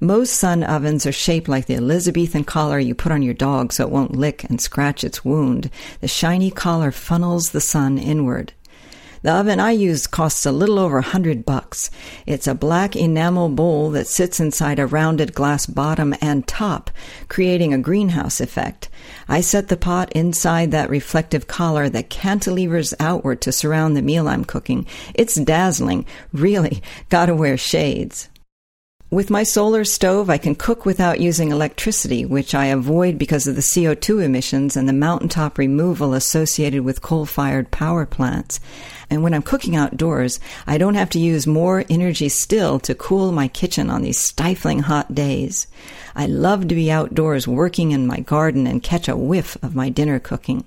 [0.00, 3.84] Most sun ovens are shaped like the Elizabethan collar you put on your dog so
[3.84, 5.70] it won't lick and scratch its wound.
[6.00, 8.52] The shiny collar funnels the sun inward.
[9.22, 11.90] The oven I use costs a little over a hundred bucks.
[12.26, 16.90] It's a black enamel bowl that sits inside a rounded glass bottom and top,
[17.28, 18.90] creating a greenhouse effect.
[19.28, 24.28] I set the pot inside that reflective collar that cantilevers outward to surround the meal
[24.28, 24.86] I'm cooking.
[25.14, 26.04] It's dazzling.
[26.32, 28.28] Really, gotta wear shades.
[29.08, 33.54] With my solar stove, I can cook without using electricity, which I avoid because of
[33.54, 38.58] the CO2 emissions and the mountaintop removal associated with coal fired power plants.
[39.08, 43.30] And when I'm cooking outdoors, I don't have to use more energy still to cool
[43.30, 45.68] my kitchen on these stifling hot days.
[46.16, 49.88] I love to be outdoors working in my garden and catch a whiff of my
[49.88, 50.64] dinner cooking.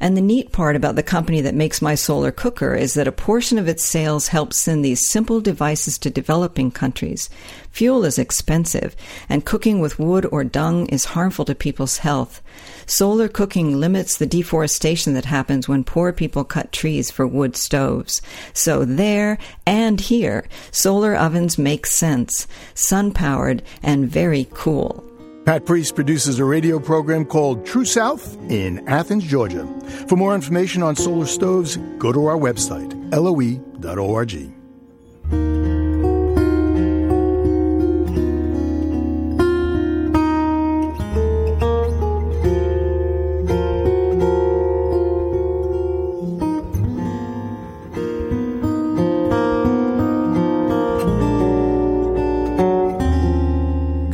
[0.00, 3.12] And the neat part about the company that makes my solar cooker is that a
[3.12, 7.28] portion of its sales helps send these simple devices to developing countries.
[7.72, 8.96] Fuel is expensive,
[9.28, 12.40] and cooking with wood or dung is harmful to people's health.
[12.86, 18.22] Solar cooking limits the deforestation that happens when poor people cut trees for wood stoves.
[18.54, 19.36] So there
[19.66, 25.09] and here, solar ovens make sense, sun powered and very cool.
[25.44, 29.66] Pat Priest produces a radio program called True South in Athens, Georgia.
[30.06, 34.52] For more information on solar stoves, go to our website, loe.org.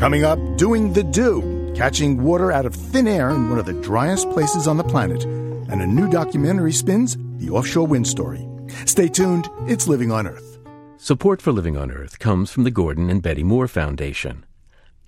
[0.07, 3.73] Coming up, doing the do, catching water out of thin air in one of the
[3.73, 8.47] driest places on the planet, and a new documentary spins the offshore wind story.
[8.85, 10.61] Stay tuned, it's Living on Earth.
[10.97, 14.47] Support for Living on Earth comes from the Gordon and Betty Moore Foundation,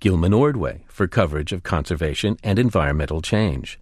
[0.01, 3.79] Gilman Ordway for coverage of conservation and environmental change,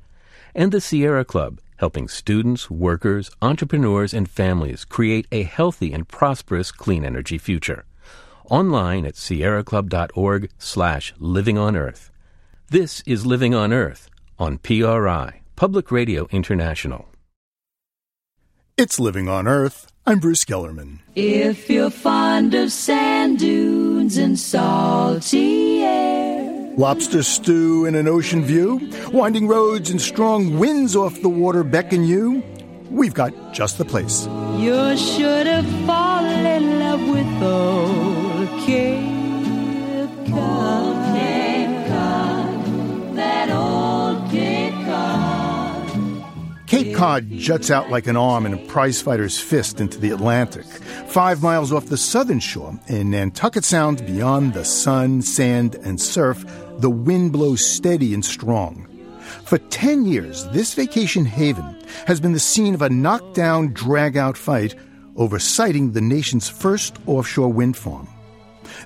[0.53, 6.71] and the Sierra Club, helping students, workers, entrepreneurs, and families create a healthy and prosperous
[6.71, 7.85] clean energy future
[8.49, 12.11] online at sierraclub.org slash living on earth.
[12.69, 17.07] This is Living on Earth on PRI, Public Radio International.
[18.77, 19.91] It's Living on Earth.
[20.05, 20.99] I'm Bruce Gellerman.
[21.15, 28.91] If you're fond of sand dunes and salty air, Lobster stew in an ocean view,
[29.11, 32.43] winding roads and strong winds off the water beckon you.
[32.91, 34.27] We've got just the place.
[34.57, 38.16] You should have fallen in love with old
[38.65, 41.15] Cape Cod.
[41.15, 46.67] Cape Cod, that old Cape Cod.
[46.67, 51.41] Cape Cod juts out like an arm in a prizefighter's fist into the Atlantic, five
[51.41, 56.45] miles off the southern shore in Nantucket Sound beyond the sun, sand, and surf.
[56.79, 58.87] The wind blows steady and strong.
[59.45, 64.37] For 10 years, this vacation haven has been the scene of a knockdown, drag out
[64.37, 64.75] fight
[65.15, 68.07] over siting the nation's first offshore wind farm.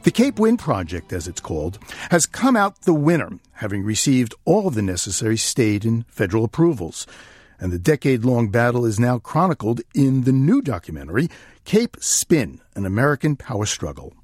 [0.03, 1.77] The Cape Wind Project, as it's called,
[2.09, 7.05] has come out the winner, having received all of the necessary state and federal approvals.
[7.59, 11.29] And the decade long battle is now chronicled in the new documentary,
[11.65, 14.15] Cape Spin An American Power Struggle.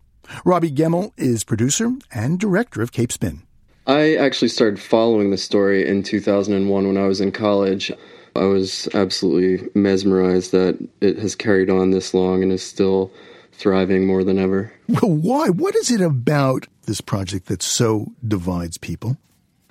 [0.43, 3.43] Robbie Gemmel is producer and director of Cape Spin.
[3.85, 7.91] I actually started following the story in 2001 when I was in college.
[8.35, 13.11] I was absolutely mesmerized that it has carried on this long and is still
[13.57, 14.71] thriving more than ever.
[14.87, 15.49] Well, why?
[15.49, 19.17] What is it about this project that so divides people?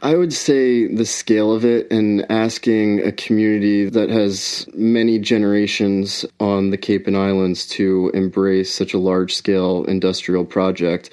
[0.02, 6.26] I would say the scale of it and asking a community that has many generations
[6.38, 11.10] on the Cape and Islands to embrace such a large scale industrial project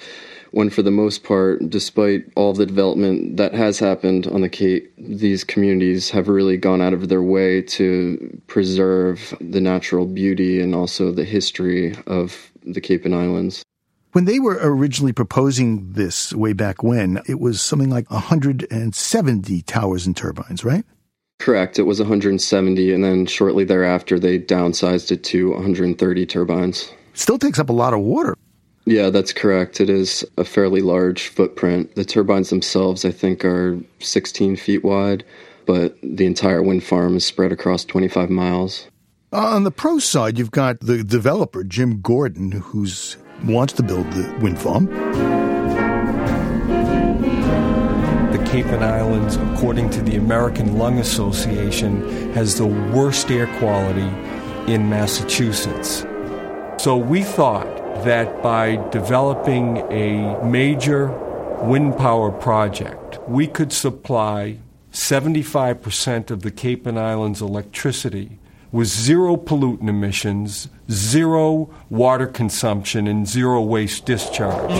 [0.54, 4.88] when for the most part, despite all the development that has happened on the Cape,
[4.96, 10.72] these communities have really gone out of their way to preserve the natural beauty and
[10.72, 13.62] also the history of the Cape and Islands.
[14.12, 20.06] When they were originally proposing this way back when, it was something like 170 towers
[20.06, 20.84] and turbines, right?
[21.40, 21.78] Correct.
[21.80, 26.92] It was 170, and then shortly thereafter, they downsized it to 130 turbines.
[27.14, 28.34] Still takes up a lot of water.
[28.86, 29.80] Yeah, that's correct.
[29.80, 31.94] It is a fairly large footprint.
[31.96, 35.24] The turbines themselves, I think, are 16 feet wide,
[35.66, 38.86] but the entire wind farm is spread across 25 miles.
[39.34, 44.08] Uh, on the pro side, you've got the developer, Jim Gordon, who's wants to build
[44.12, 44.86] the wind farm.
[48.30, 54.06] The Cape and Islands, according to the American Lung Association, has the worst air quality
[54.72, 56.06] in Massachusetts.
[56.78, 57.66] So we thought
[58.04, 61.08] that by developing a major
[61.64, 64.58] wind power project, we could supply
[64.92, 68.38] 75% of the Cape and Islands electricity
[68.74, 74.72] with zero pollutant emissions, zero water consumption, and zero waste discharge.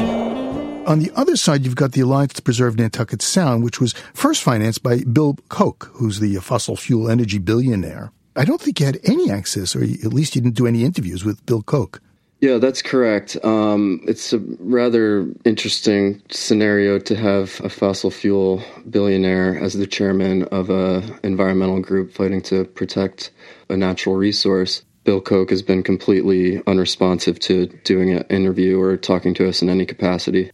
[0.89, 4.43] On the other side, you've got the Alliance to Preserve Nantucket Sound, which was first
[4.43, 8.11] financed by Bill Koch, who's the fossil fuel energy billionaire.
[8.35, 11.25] I don't think you had any access, or at least you didn't do any interviews
[11.25, 12.03] with Bill Koch.
[12.41, 13.43] Yeah, that's correct.
[13.43, 20.43] Um, it's a rather interesting scenario to have a fossil fuel billionaire as the chairman
[20.45, 23.31] of a environmental group fighting to protect
[23.71, 24.83] a natural resource.
[25.05, 29.69] Bill Koch has been completely unresponsive to doing an interview or talking to us in
[29.69, 30.51] any capacity.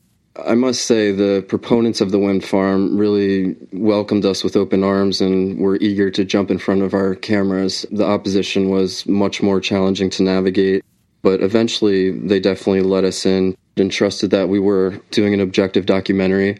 [0.46, 5.20] I must say, the proponents of the wind farm really welcomed us with open arms
[5.20, 7.84] and were eager to jump in front of our cameras.
[7.90, 10.84] The opposition was much more challenging to navigate.
[11.22, 15.86] But eventually, they definitely let us in and trusted that we were doing an objective
[15.86, 16.58] documentary.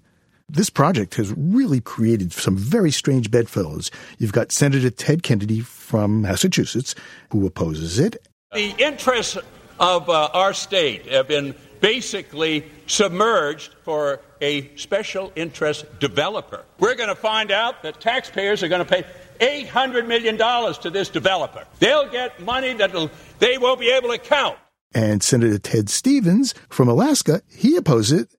[0.49, 3.91] This project has really created some very strange bedfellows.
[4.19, 6.95] You've got Senator Ted Kennedy from Massachusetts,
[7.31, 8.27] who opposes it.
[8.53, 9.39] The interests
[9.79, 16.65] of uh, our state have been basically submerged for a special interest developer.
[16.79, 19.05] We're going to find out that taxpayers are going to pay
[19.41, 21.67] $800 million to this developer.
[21.79, 22.93] They'll get money that
[23.39, 24.59] they won't be able to count.
[24.93, 28.35] And Senator Ted Stevens from Alaska, he opposed it.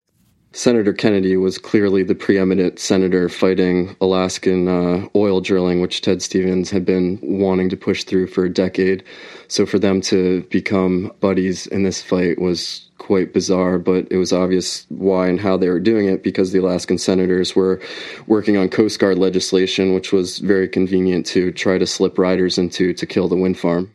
[0.54, 6.70] Senator Kennedy was clearly the preeminent senator fighting Alaskan uh, oil drilling, which Ted Stevens
[6.70, 9.02] had been wanting to push through for a decade.
[9.48, 14.34] So for them to become buddies in this fight was quite bizarre, but it was
[14.34, 17.80] obvious why and how they were doing it because the Alaskan senators were
[18.28, 22.94] working on Coast Guard legislation, which was very convenient to try to slip riders into
[22.94, 23.90] to kill the wind farm.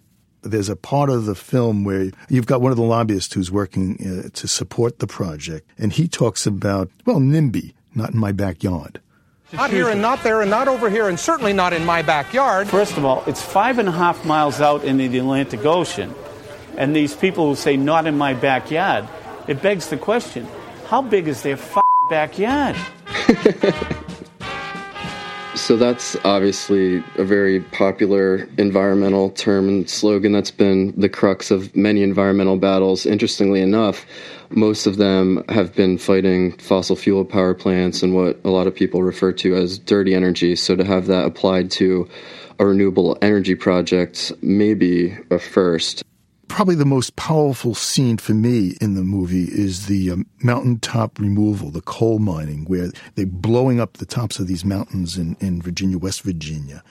[0.50, 3.96] There's a part of the film where you've got one of the lobbyists who's working
[4.00, 9.00] uh, to support the project, and he talks about, well, NIMBY, not in my backyard.
[9.52, 12.66] Not here and not there and not over here and certainly not in my backyard.
[12.66, 16.12] First of all, it's five and a half miles out in the Atlantic Ocean
[16.76, 19.08] and these people who say not in my backyard,
[19.48, 20.46] it begs the question:
[20.86, 21.58] How big is their
[22.08, 22.76] backyard?
[25.56, 31.74] so that's obviously a very popular environmental term and slogan that's been the crux of
[31.74, 33.06] many environmental battles.
[33.06, 34.04] Interestingly enough,
[34.50, 38.74] most of them have been fighting fossil fuel power plants and what a lot of
[38.74, 40.54] people refer to as dirty energy.
[40.56, 42.08] So to have that applied to
[42.58, 46.04] a renewable energy project may be a first
[46.48, 51.70] probably the most powerful scene for me in the movie is the um, mountaintop removal,
[51.70, 55.98] the coal mining, where they're blowing up the tops of these mountains in, in Virginia,
[55.98, 56.82] West Virginia.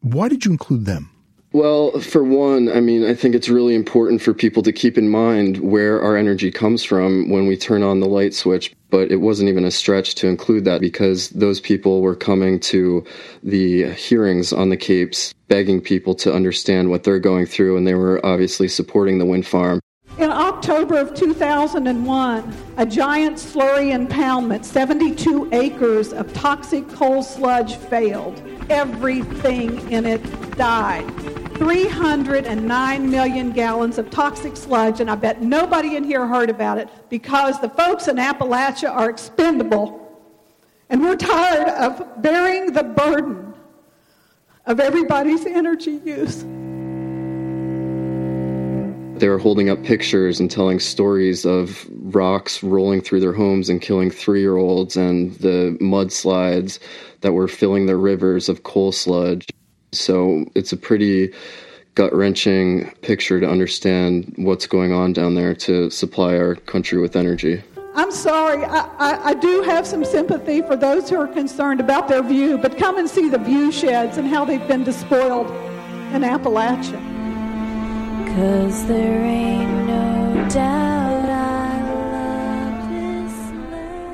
[0.00, 1.10] Why did you include them?
[1.52, 5.08] Well, for one, I mean, I think it's really important for people to keep in
[5.08, 8.74] mind where our energy comes from when we turn on the light switch.
[8.92, 13.04] But it wasn't even a stretch to include that because those people were coming to
[13.42, 17.94] the hearings on the Capes begging people to understand what they're going through, and they
[17.94, 19.80] were obviously supporting the wind farm.
[20.18, 28.42] In October of 2001, a giant slurry impoundment, 72 acres of toxic coal sludge failed.
[28.68, 30.22] Everything in it
[30.58, 31.08] died.
[31.56, 36.90] 309 million gallons of toxic sludge, and I bet nobody in here heard about it
[37.08, 39.98] because the folks in Appalachia are expendable.
[40.90, 43.54] And we're tired of bearing the burden
[44.66, 46.44] of everybody's energy use.
[49.22, 53.80] They were holding up pictures and telling stories of rocks rolling through their homes and
[53.80, 56.80] killing three year olds and the mudslides
[57.20, 59.46] that were filling their rivers of coal sludge.
[59.92, 61.32] So it's a pretty
[61.94, 67.14] gut wrenching picture to understand what's going on down there to supply our country with
[67.14, 67.62] energy.
[67.94, 72.08] I'm sorry, I, I, I, do have some sympathy for those who are concerned about
[72.08, 75.46] their view, but come and see the view sheds and how they've been despoiled
[76.12, 77.11] in Appalachia.
[78.34, 81.02] Cause there ain't no doubt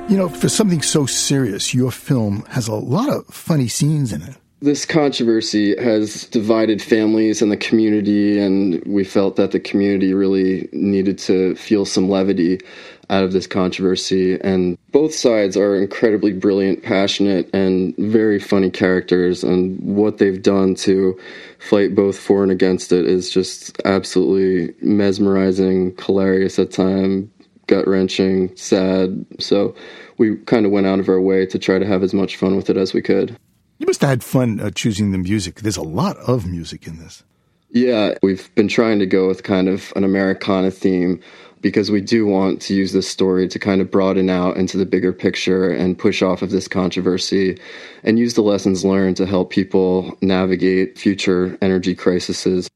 [0.09, 4.23] You know, for something so serious, your film has a lot of funny scenes in
[4.23, 4.35] it.
[4.61, 10.67] This controversy has divided families and the community, and we felt that the community really
[10.73, 12.59] needed to feel some levity
[13.09, 14.37] out of this controversy.
[14.41, 19.45] And both sides are incredibly brilliant, passionate, and very funny characters.
[19.45, 21.17] And what they've done to
[21.59, 27.29] fight both for and against it is just absolutely mesmerizing, hilarious at times,
[27.67, 29.25] gut wrenching, sad.
[29.39, 29.73] So
[30.17, 32.57] we kind of went out of our way to try to have as much fun
[32.57, 33.37] with it as we could.
[33.79, 35.61] You must have had fun uh, choosing the music.
[35.61, 37.23] There's a lot of music in this.
[37.71, 41.21] Yeah, we've been trying to go with kind of an Americana theme
[41.61, 44.85] because we do want to use this story to kind of broaden out into the
[44.85, 47.59] bigger picture and push off of this controversy
[48.03, 52.69] and use the lessons learned to help people navigate future energy crises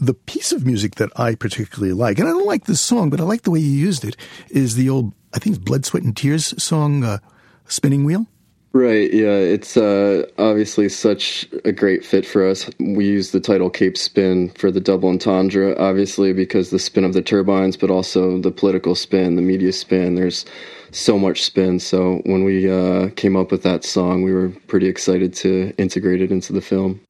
[0.00, 3.20] the piece of music that I particularly like, and I don't like this song, but
[3.20, 4.16] I like the way you used it,
[4.48, 7.18] is the old, I think Blood, Sweat, and Tears song, uh,
[7.66, 8.26] Spinning Wheel.
[8.72, 12.70] Right, yeah, it's uh, obviously such a great fit for us.
[12.78, 17.12] We use the title Cape Spin for the double entendre, obviously, because the spin of
[17.12, 20.14] the turbines, but also the political spin, the media spin.
[20.14, 20.44] There's
[20.92, 21.80] so much spin.
[21.80, 26.22] So when we uh, came up with that song, we were pretty excited to integrate
[26.22, 27.00] it into the film.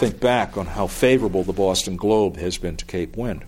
[0.00, 3.44] think back on how favorable the Boston Globe has been to Cape Wind.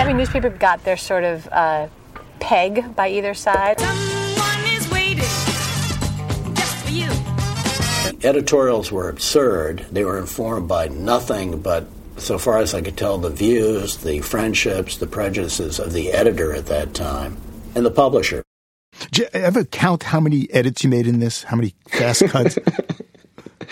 [0.00, 1.88] Every newspaper got their sort of uh,
[2.38, 3.78] peg by either side.
[8.24, 9.84] Editorials were absurd.
[9.92, 11.86] They were informed by nothing but,
[12.16, 16.54] so far as I could tell, the views, the friendships, the prejudices of the editor
[16.54, 17.36] at that time
[17.74, 18.42] and the publisher.
[19.10, 21.42] Did you ever count how many edits you made in this?
[21.42, 22.58] How many fast cuts?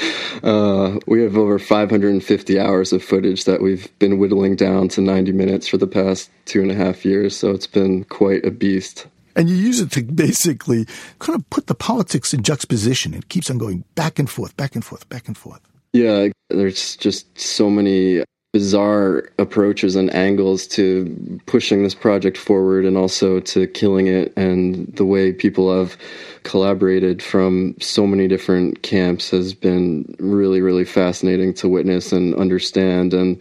[0.42, 5.32] uh, we have over 550 hours of footage that we've been whittling down to 90
[5.32, 9.06] minutes for the past two and a half years, so it's been quite a beast.
[9.36, 10.86] And you use it to basically
[11.20, 13.14] kind of put the politics in juxtaposition.
[13.14, 15.60] It keeps on going back and forth, back and forth, back and forth.
[15.92, 22.96] Yeah, there's just so many bizarre approaches and angles to pushing this project forward and
[22.96, 25.98] also to killing it and the way people have
[26.44, 33.12] collaborated from so many different camps has been really really fascinating to witness and understand
[33.12, 33.38] and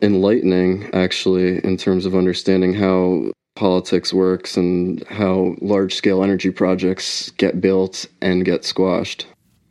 [0.00, 7.30] enlightening actually in terms of understanding how politics works and how large scale energy projects
[7.32, 9.26] get built and get squashed.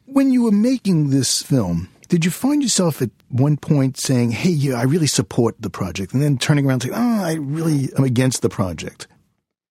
[0.05, 4.49] When you were making this film did you find yourself at one point saying, "Hey,
[4.49, 8.03] yeah, I really support the project," and then turning around saying, "Oh, I really am
[8.03, 9.07] against the project"?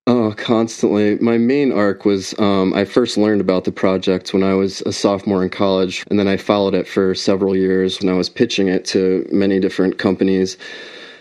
[0.06, 1.16] Oh, constantly.
[1.16, 4.92] My main arc was um, I first learned about the project when I was a
[4.92, 8.68] sophomore in college, and then I followed it for several years when I was pitching
[8.68, 10.56] it to many different companies.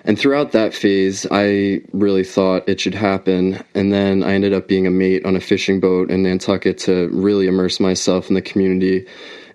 [0.05, 3.61] And throughout that phase, I really thought it should happen.
[3.75, 7.09] And then I ended up being a mate on a fishing boat in Nantucket to
[7.09, 9.05] really immerse myself in the community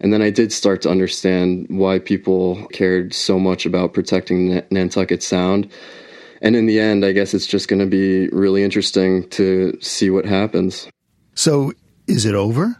[0.02, 5.22] and then I did start to understand why people cared so much about protecting Nantucket
[5.22, 5.70] Sound.
[6.40, 10.10] And in the end, I guess it's just going to be really interesting to see
[10.10, 10.88] what happens.
[11.34, 11.72] So,
[12.08, 12.76] is it over?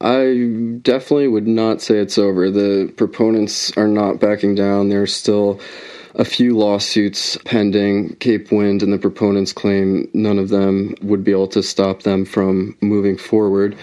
[0.00, 2.50] I definitely would not say it's over.
[2.50, 4.88] The proponents are not backing down.
[4.88, 5.60] There's still
[6.14, 8.16] a few lawsuits pending.
[8.16, 12.24] Cape Wind and the proponents claim none of them would be able to stop them
[12.24, 13.76] from moving forward.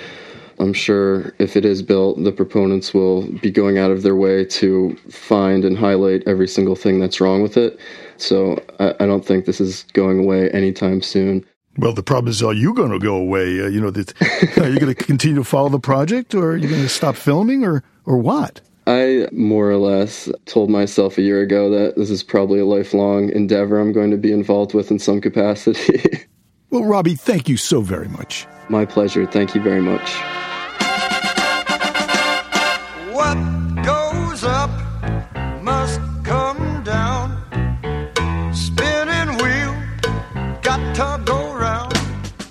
[0.59, 4.45] I'm sure if it is built, the proponents will be going out of their way
[4.45, 7.79] to find and highlight every single thing that's wrong with it.
[8.17, 11.45] So I, I don't think this is going away anytime soon.
[11.77, 13.61] Well, the problem is, are you going to go away?
[13.61, 14.13] Uh, you know, that,
[14.57, 17.15] are you going to continue to follow the project, or are you going to stop
[17.15, 18.59] filming, or or what?
[18.85, 23.29] I more or less told myself a year ago that this is probably a lifelong
[23.29, 26.25] endeavor I'm going to be involved with in some capacity.
[26.71, 28.47] well, Robbie, thank you so very much.
[28.67, 29.25] My pleasure.
[29.27, 30.17] Thank you very much.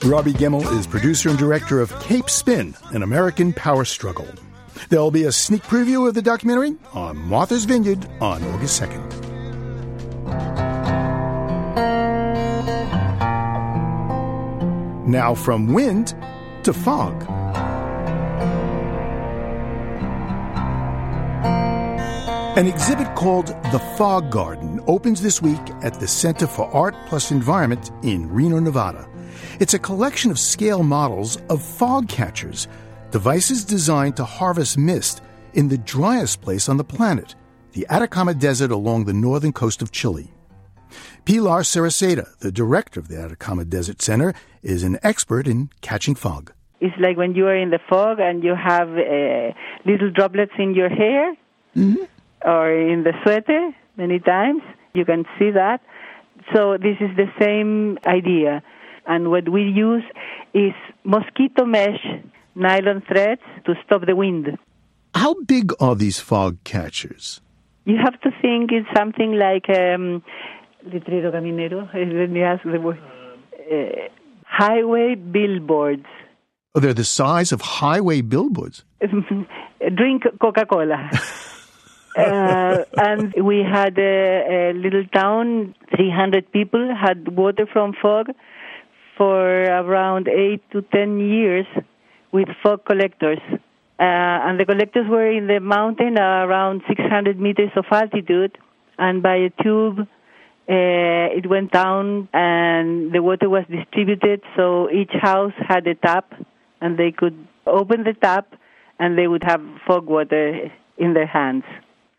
[0.08, 4.26] Robbie Gemmell is producer and director of Cape Spin, an American power struggle.
[4.88, 9.04] There'll be a sneak preview of the documentary on Martha's Vineyard on August 2nd.
[15.06, 16.16] Now from wind
[16.62, 17.22] to fog.
[22.56, 27.30] An exhibit called The Fog Garden opens this week at the Center for Art Plus
[27.30, 29.07] Environment in Reno, Nevada.
[29.60, 32.68] It's a collection of scale models of fog catchers,
[33.10, 35.20] devices designed to harvest mist
[35.52, 37.34] in the driest place on the planet,
[37.72, 40.30] the Atacama Desert along the northern coast of Chile.
[41.24, 44.32] Pilar Cereceda, the director of the Atacama Desert Center,
[44.62, 46.52] is an expert in catching fog.
[46.80, 49.52] It's like when you are in the fog and you have uh,
[49.84, 51.34] little droplets in your hair
[51.76, 52.04] mm-hmm.
[52.48, 54.62] or in the sweater many times.
[54.94, 55.80] You can see that.
[56.54, 58.62] So this is the same idea.
[59.08, 60.04] And what we use
[60.54, 62.04] is mosquito mesh
[62.54, 64.58] nylon threads to stop the wind.
[65.14, 67.40] How big are these fog catchers?
[67.86, 70.22] You have to think it's something like um,
[70.86, 71.88] letrero caminero.
[72.20, 73.00] Let me ask the word.
[73.72, 74.08] Uh,
[74.44, 76.06] highway billboards.
[76.74, 78.84] Oh, they're the size of highway billboards.
[79.00, 81.10] Drink Coca Cola.
[82.16, 88.28] uh, and we had a, a, little town, 300 people had water from fog
[89.18, 91.66] for around 8 to 10 years
[92.32, 93.40] with fog collectors.
[94.00, 98.56] Uh, and the collectors were in the mountain around 600 meters of altitude,
[98.96, 99.98] and by a tube,
[100.68, 106.34] uh, it went down and the water was distributed so each house had a tap
[106.82, 107.34] and they could
[107.66, 108.54] open the tap
[108.98, 111.64] and they would have fog water in their hands.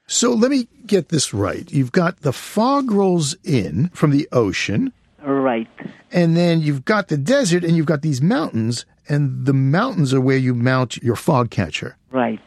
[0.08, 1.72] So let me get this right.
[1.72, 4.92] You've got the fog rolls in from the ocean.
[5.26, 5.68] Right.
[6.12, 10.22] And then you've got the desert and you've got these mountains, and the mountains are
[10.22, 11.98] where you mount your fog catcher.
[12.12, 12.40] Right.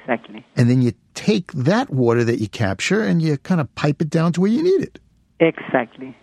[0.00, 0.44] Exactly.
[0.56, 4.08] And then you take that water that you capture and you kind of pipe it
[4.08, 4.98] down to where you need it.
[5.38, 6.16] Exactly.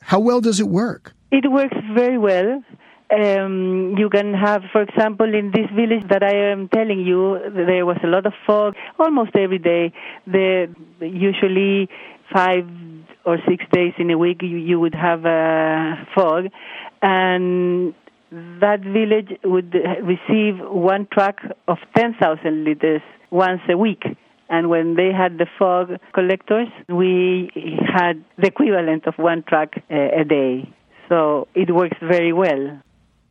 [0.00, 1.12] How well does it work?
[1.30, 2.62] It works very well.
[3.08, 7.86] Um, you can have, for example, in this village that I am telling you, there
[7.86, 9.92] was a lot of fog almost every day.
[10.26, 11.88] The usually
[12.32, 12.66] five
[13.24, 16.46] or six days in a week you, you would have uh, fog,
[17.02, 17.94] and
[18.30, 24.02] that village would receive one truck of 10,000 liters once a week.
[24.48, 27.50] And when they had the fog collectors, we
[27.92, 30.72] had the equivalent of one truck a, a day.
[31.08, 32.80] So it works very well.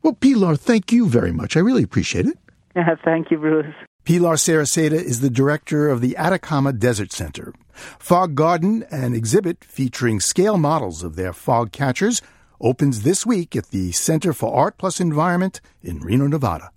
[0.02, 1.58] Well, Pilar, thank you very much.
[1.58, 2.38] I really appreciate it.
[3.06, 3.74] thank you, Bruce.
[4.06, 7.56] Pilar Cereceda is the director of the Atacama Desert Center.
[7.74, 12.22] Fog Garden, an exhibit featuring scale models of their fog catchers,
[12.62, 16.70] opens this week at the Center for Art Plus Environment in Reno, Nevada.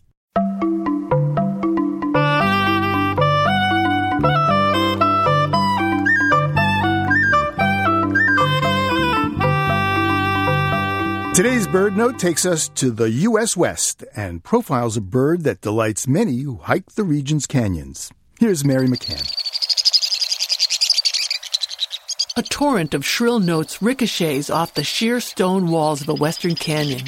[11.38, 13.56] Today's BirdNote takes us to the U.S.
[13.56, 18.10] West and profiles a bird that delights many who hike the region's canyons.
[18.40, 19.22] Here's Mary McCann.
[22.36, 27.06] A torrent of shrill notes ricochets off the sheer stone walls of a western canyon.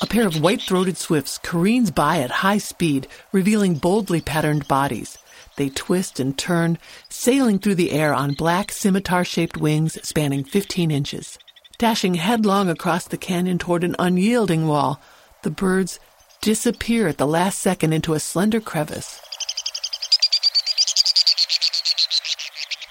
[0.00, 5.18] A pair of white throated swifts careens by at high speed, revealing boldly patterned bodies.
[5.54, 6.78] They twist and turn,
[7.22, 11.38] sailing through the air on black scimitar shaped wings spanning 15 inches.
[11.78, 15.00] Dashing headlong across the canyon toward an unyielding wall,
[15.42, 16.00] the birds
[16.40, 19.20] disappear at the last second into a slender crevice.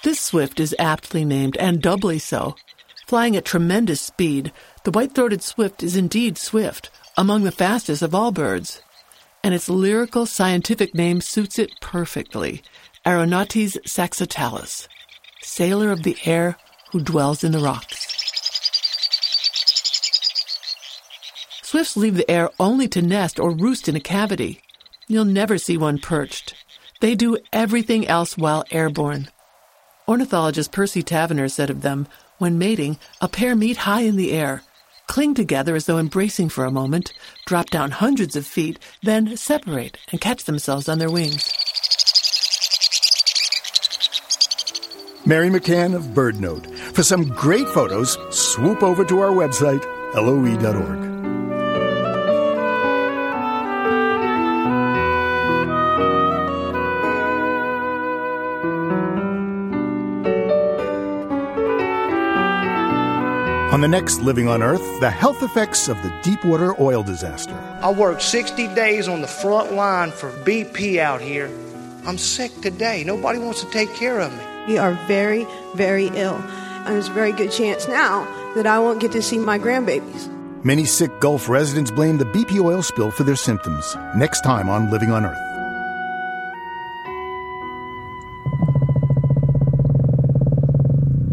[0.02, 2.56] This swift is aptly named, and doubly so.
[3.06, 4.50] Flying at tremendous speed,
[4.84, 8.80] the white throated swift is indeed swift, among the fastest of all birds
[9.44, 12.62] and its lyrical scientific name suits it perfectly
[13.04, 14.86] Aeronautes saxatilis,
[15.42, 16.56] sailor of the air
[16.92, 18.06] who dwells in the rocks.
[21.64, 24.60] Swifts leave the air only to nest or roost in a cavity.
[25.08, 26.54] You'll never see one perched.
[27.00, 29.28] They do everything else while airborne.
[30.06, 32.06] Ornithologist Percy Taverner said of them,
[32.38, 34.62] when mating, a pair meet high in the air,
[35.08, 37.12] cling together as though embracing for a moment,
[37.46, 41.52] drop down hundreds of feet, then separate and catch themselves on their wings.
[45.24, 46.74] Mary McCann of BirdNote.
[46.94, 51.12] For some great photos, swoop over to our website, loe.org.
[63.72, 67.54] On the next Living on Earth, the health effects of the Deepwater oil disaster.
[67.80, 71.48] I worked 60 days on the front line for BP out here.
[72.04, 73.02] I'm sick today.
[73.02, 74.51] Nobody wants to take care of me.
[74.66, 76.36] We are very, very ill.
[76.36, 80.28] And there's a very good chance now that I won't get to see my grandbabies.
[80.64, 83.96] Many sick Gulf residents blame the BP oil spill for their symptoms.
[84.16, 85.38] Next time on Living on Earth.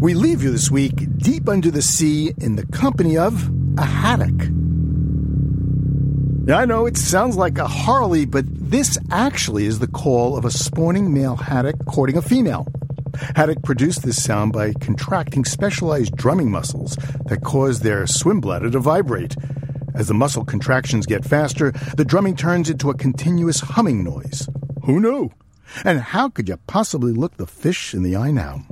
[0.00, 4.48] We leave you this week deep under the sea in the company of a haddock.
[6.46, 10.44] Now, I know it sounds like a Harley, but this actually is the call of
[10.44, 12.66] a spawning male haddock courting a female.
[13.36, 16.96] Haddock produced this sound by contracting specialized drumming muscles
[17.26, 19.36] that cause their swim bladder to vibrate.
[19.94, 24.48] As the muscle contractions get faster, the drumming turns into a continuous humming noise.
[24.84, 25.30] Who knew?
[25.84, 28.62] And how could you possibly look the fish in the eye now?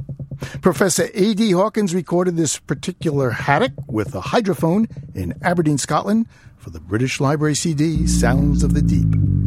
[0.60, 1.50] Professor A.D.
[1.52, 6.26] Hawkins recorded this particular haddock with a hydrophone in Aberdeen, Scotland
[6.56, 9.37] for the British Library CD Sounds of the Deep.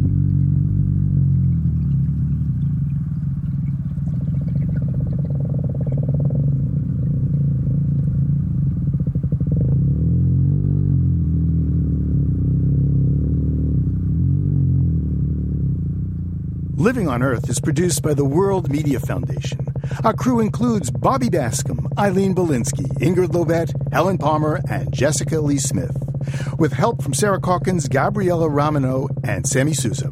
[16.82, 19.68] Living on Earth is produced by the World Media Foundation.
[20.02, 25.96] Our crew includes Bobby Bascomb, Eileen Bolinsky, Ingrid Lovett, Helen Palmer, and Jessica Lee Smith.
[26.58, 30.10] With help from Sarah Calkins, Gabriella Romano, and Sammy Sousa.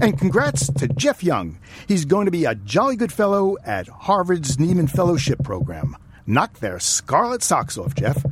[0.00, 1.60] And congrats to Jeff Young.
[1.86, 5.96] He's going to be a jolly good fellow at Harvard's Nieman Fellowship Program.
[6.26, 8.26] Knock their scarlet socks off, Jeff.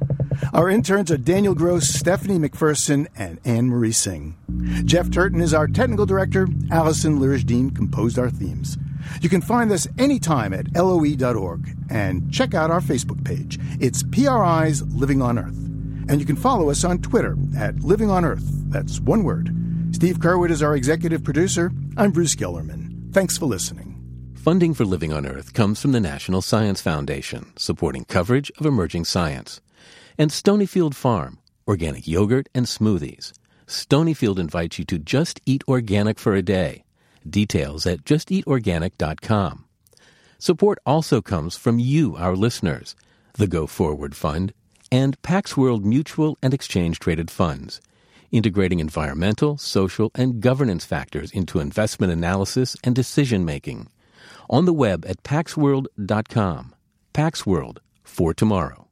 [0.53, 4.35] Our interns are Daniel Gross, Stephanie McPherson, and Anne Marie Singh.
[4.85, 6.49] Jeff Turton is our technical director.
[6.71, 8.77] Allison Lirish composed our themes.
[9.21, 13.59] You can find us anytime at loe.org and check out our Facebook page.
[13.81, 15.57] It's PRI's Living on Earth.
[16.09, 18.45] And you can follow us on Twitter at Living on Earth.
[18.69, 19.55] That's one word.
[19.93, 21.73] Steve Curwood is our executive producer.
[21.97, 23.13] I'm Bruce Gellerman.
[23.13, 23.95] Thanks for listening.
[24.35, 29.05] Funding for Living on Earth comes from the National Science Foundation, supporting coverage of emerging
[29.05, 29.61] science
[30.19, 33.33] and Stonyfield Farm, organic yogurt and smoothies.
[33.67, 36.85] Stonyfield invites you to just eat organic for a day.
[37.29, 39.65] Details at justeatorganic.com.
[40.39, 42.95] Support also comes from you, our listeners,
[43.35, 44.53] the Go Forward Fund,
[44.93, 47.81] and Pax World Mutual and Exchange Traded Funds,
[48.31, 53.89] integrating environmental, social, and governance factors into investment analysis and decision making.
[54.49, 56.75] On the web at paxworld.com.
[57.13, 58.87] Pax World for tomorrow.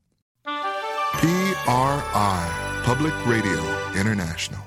[0.44, 3.60] PRI, Public Radio
[3.94, 4.63] International.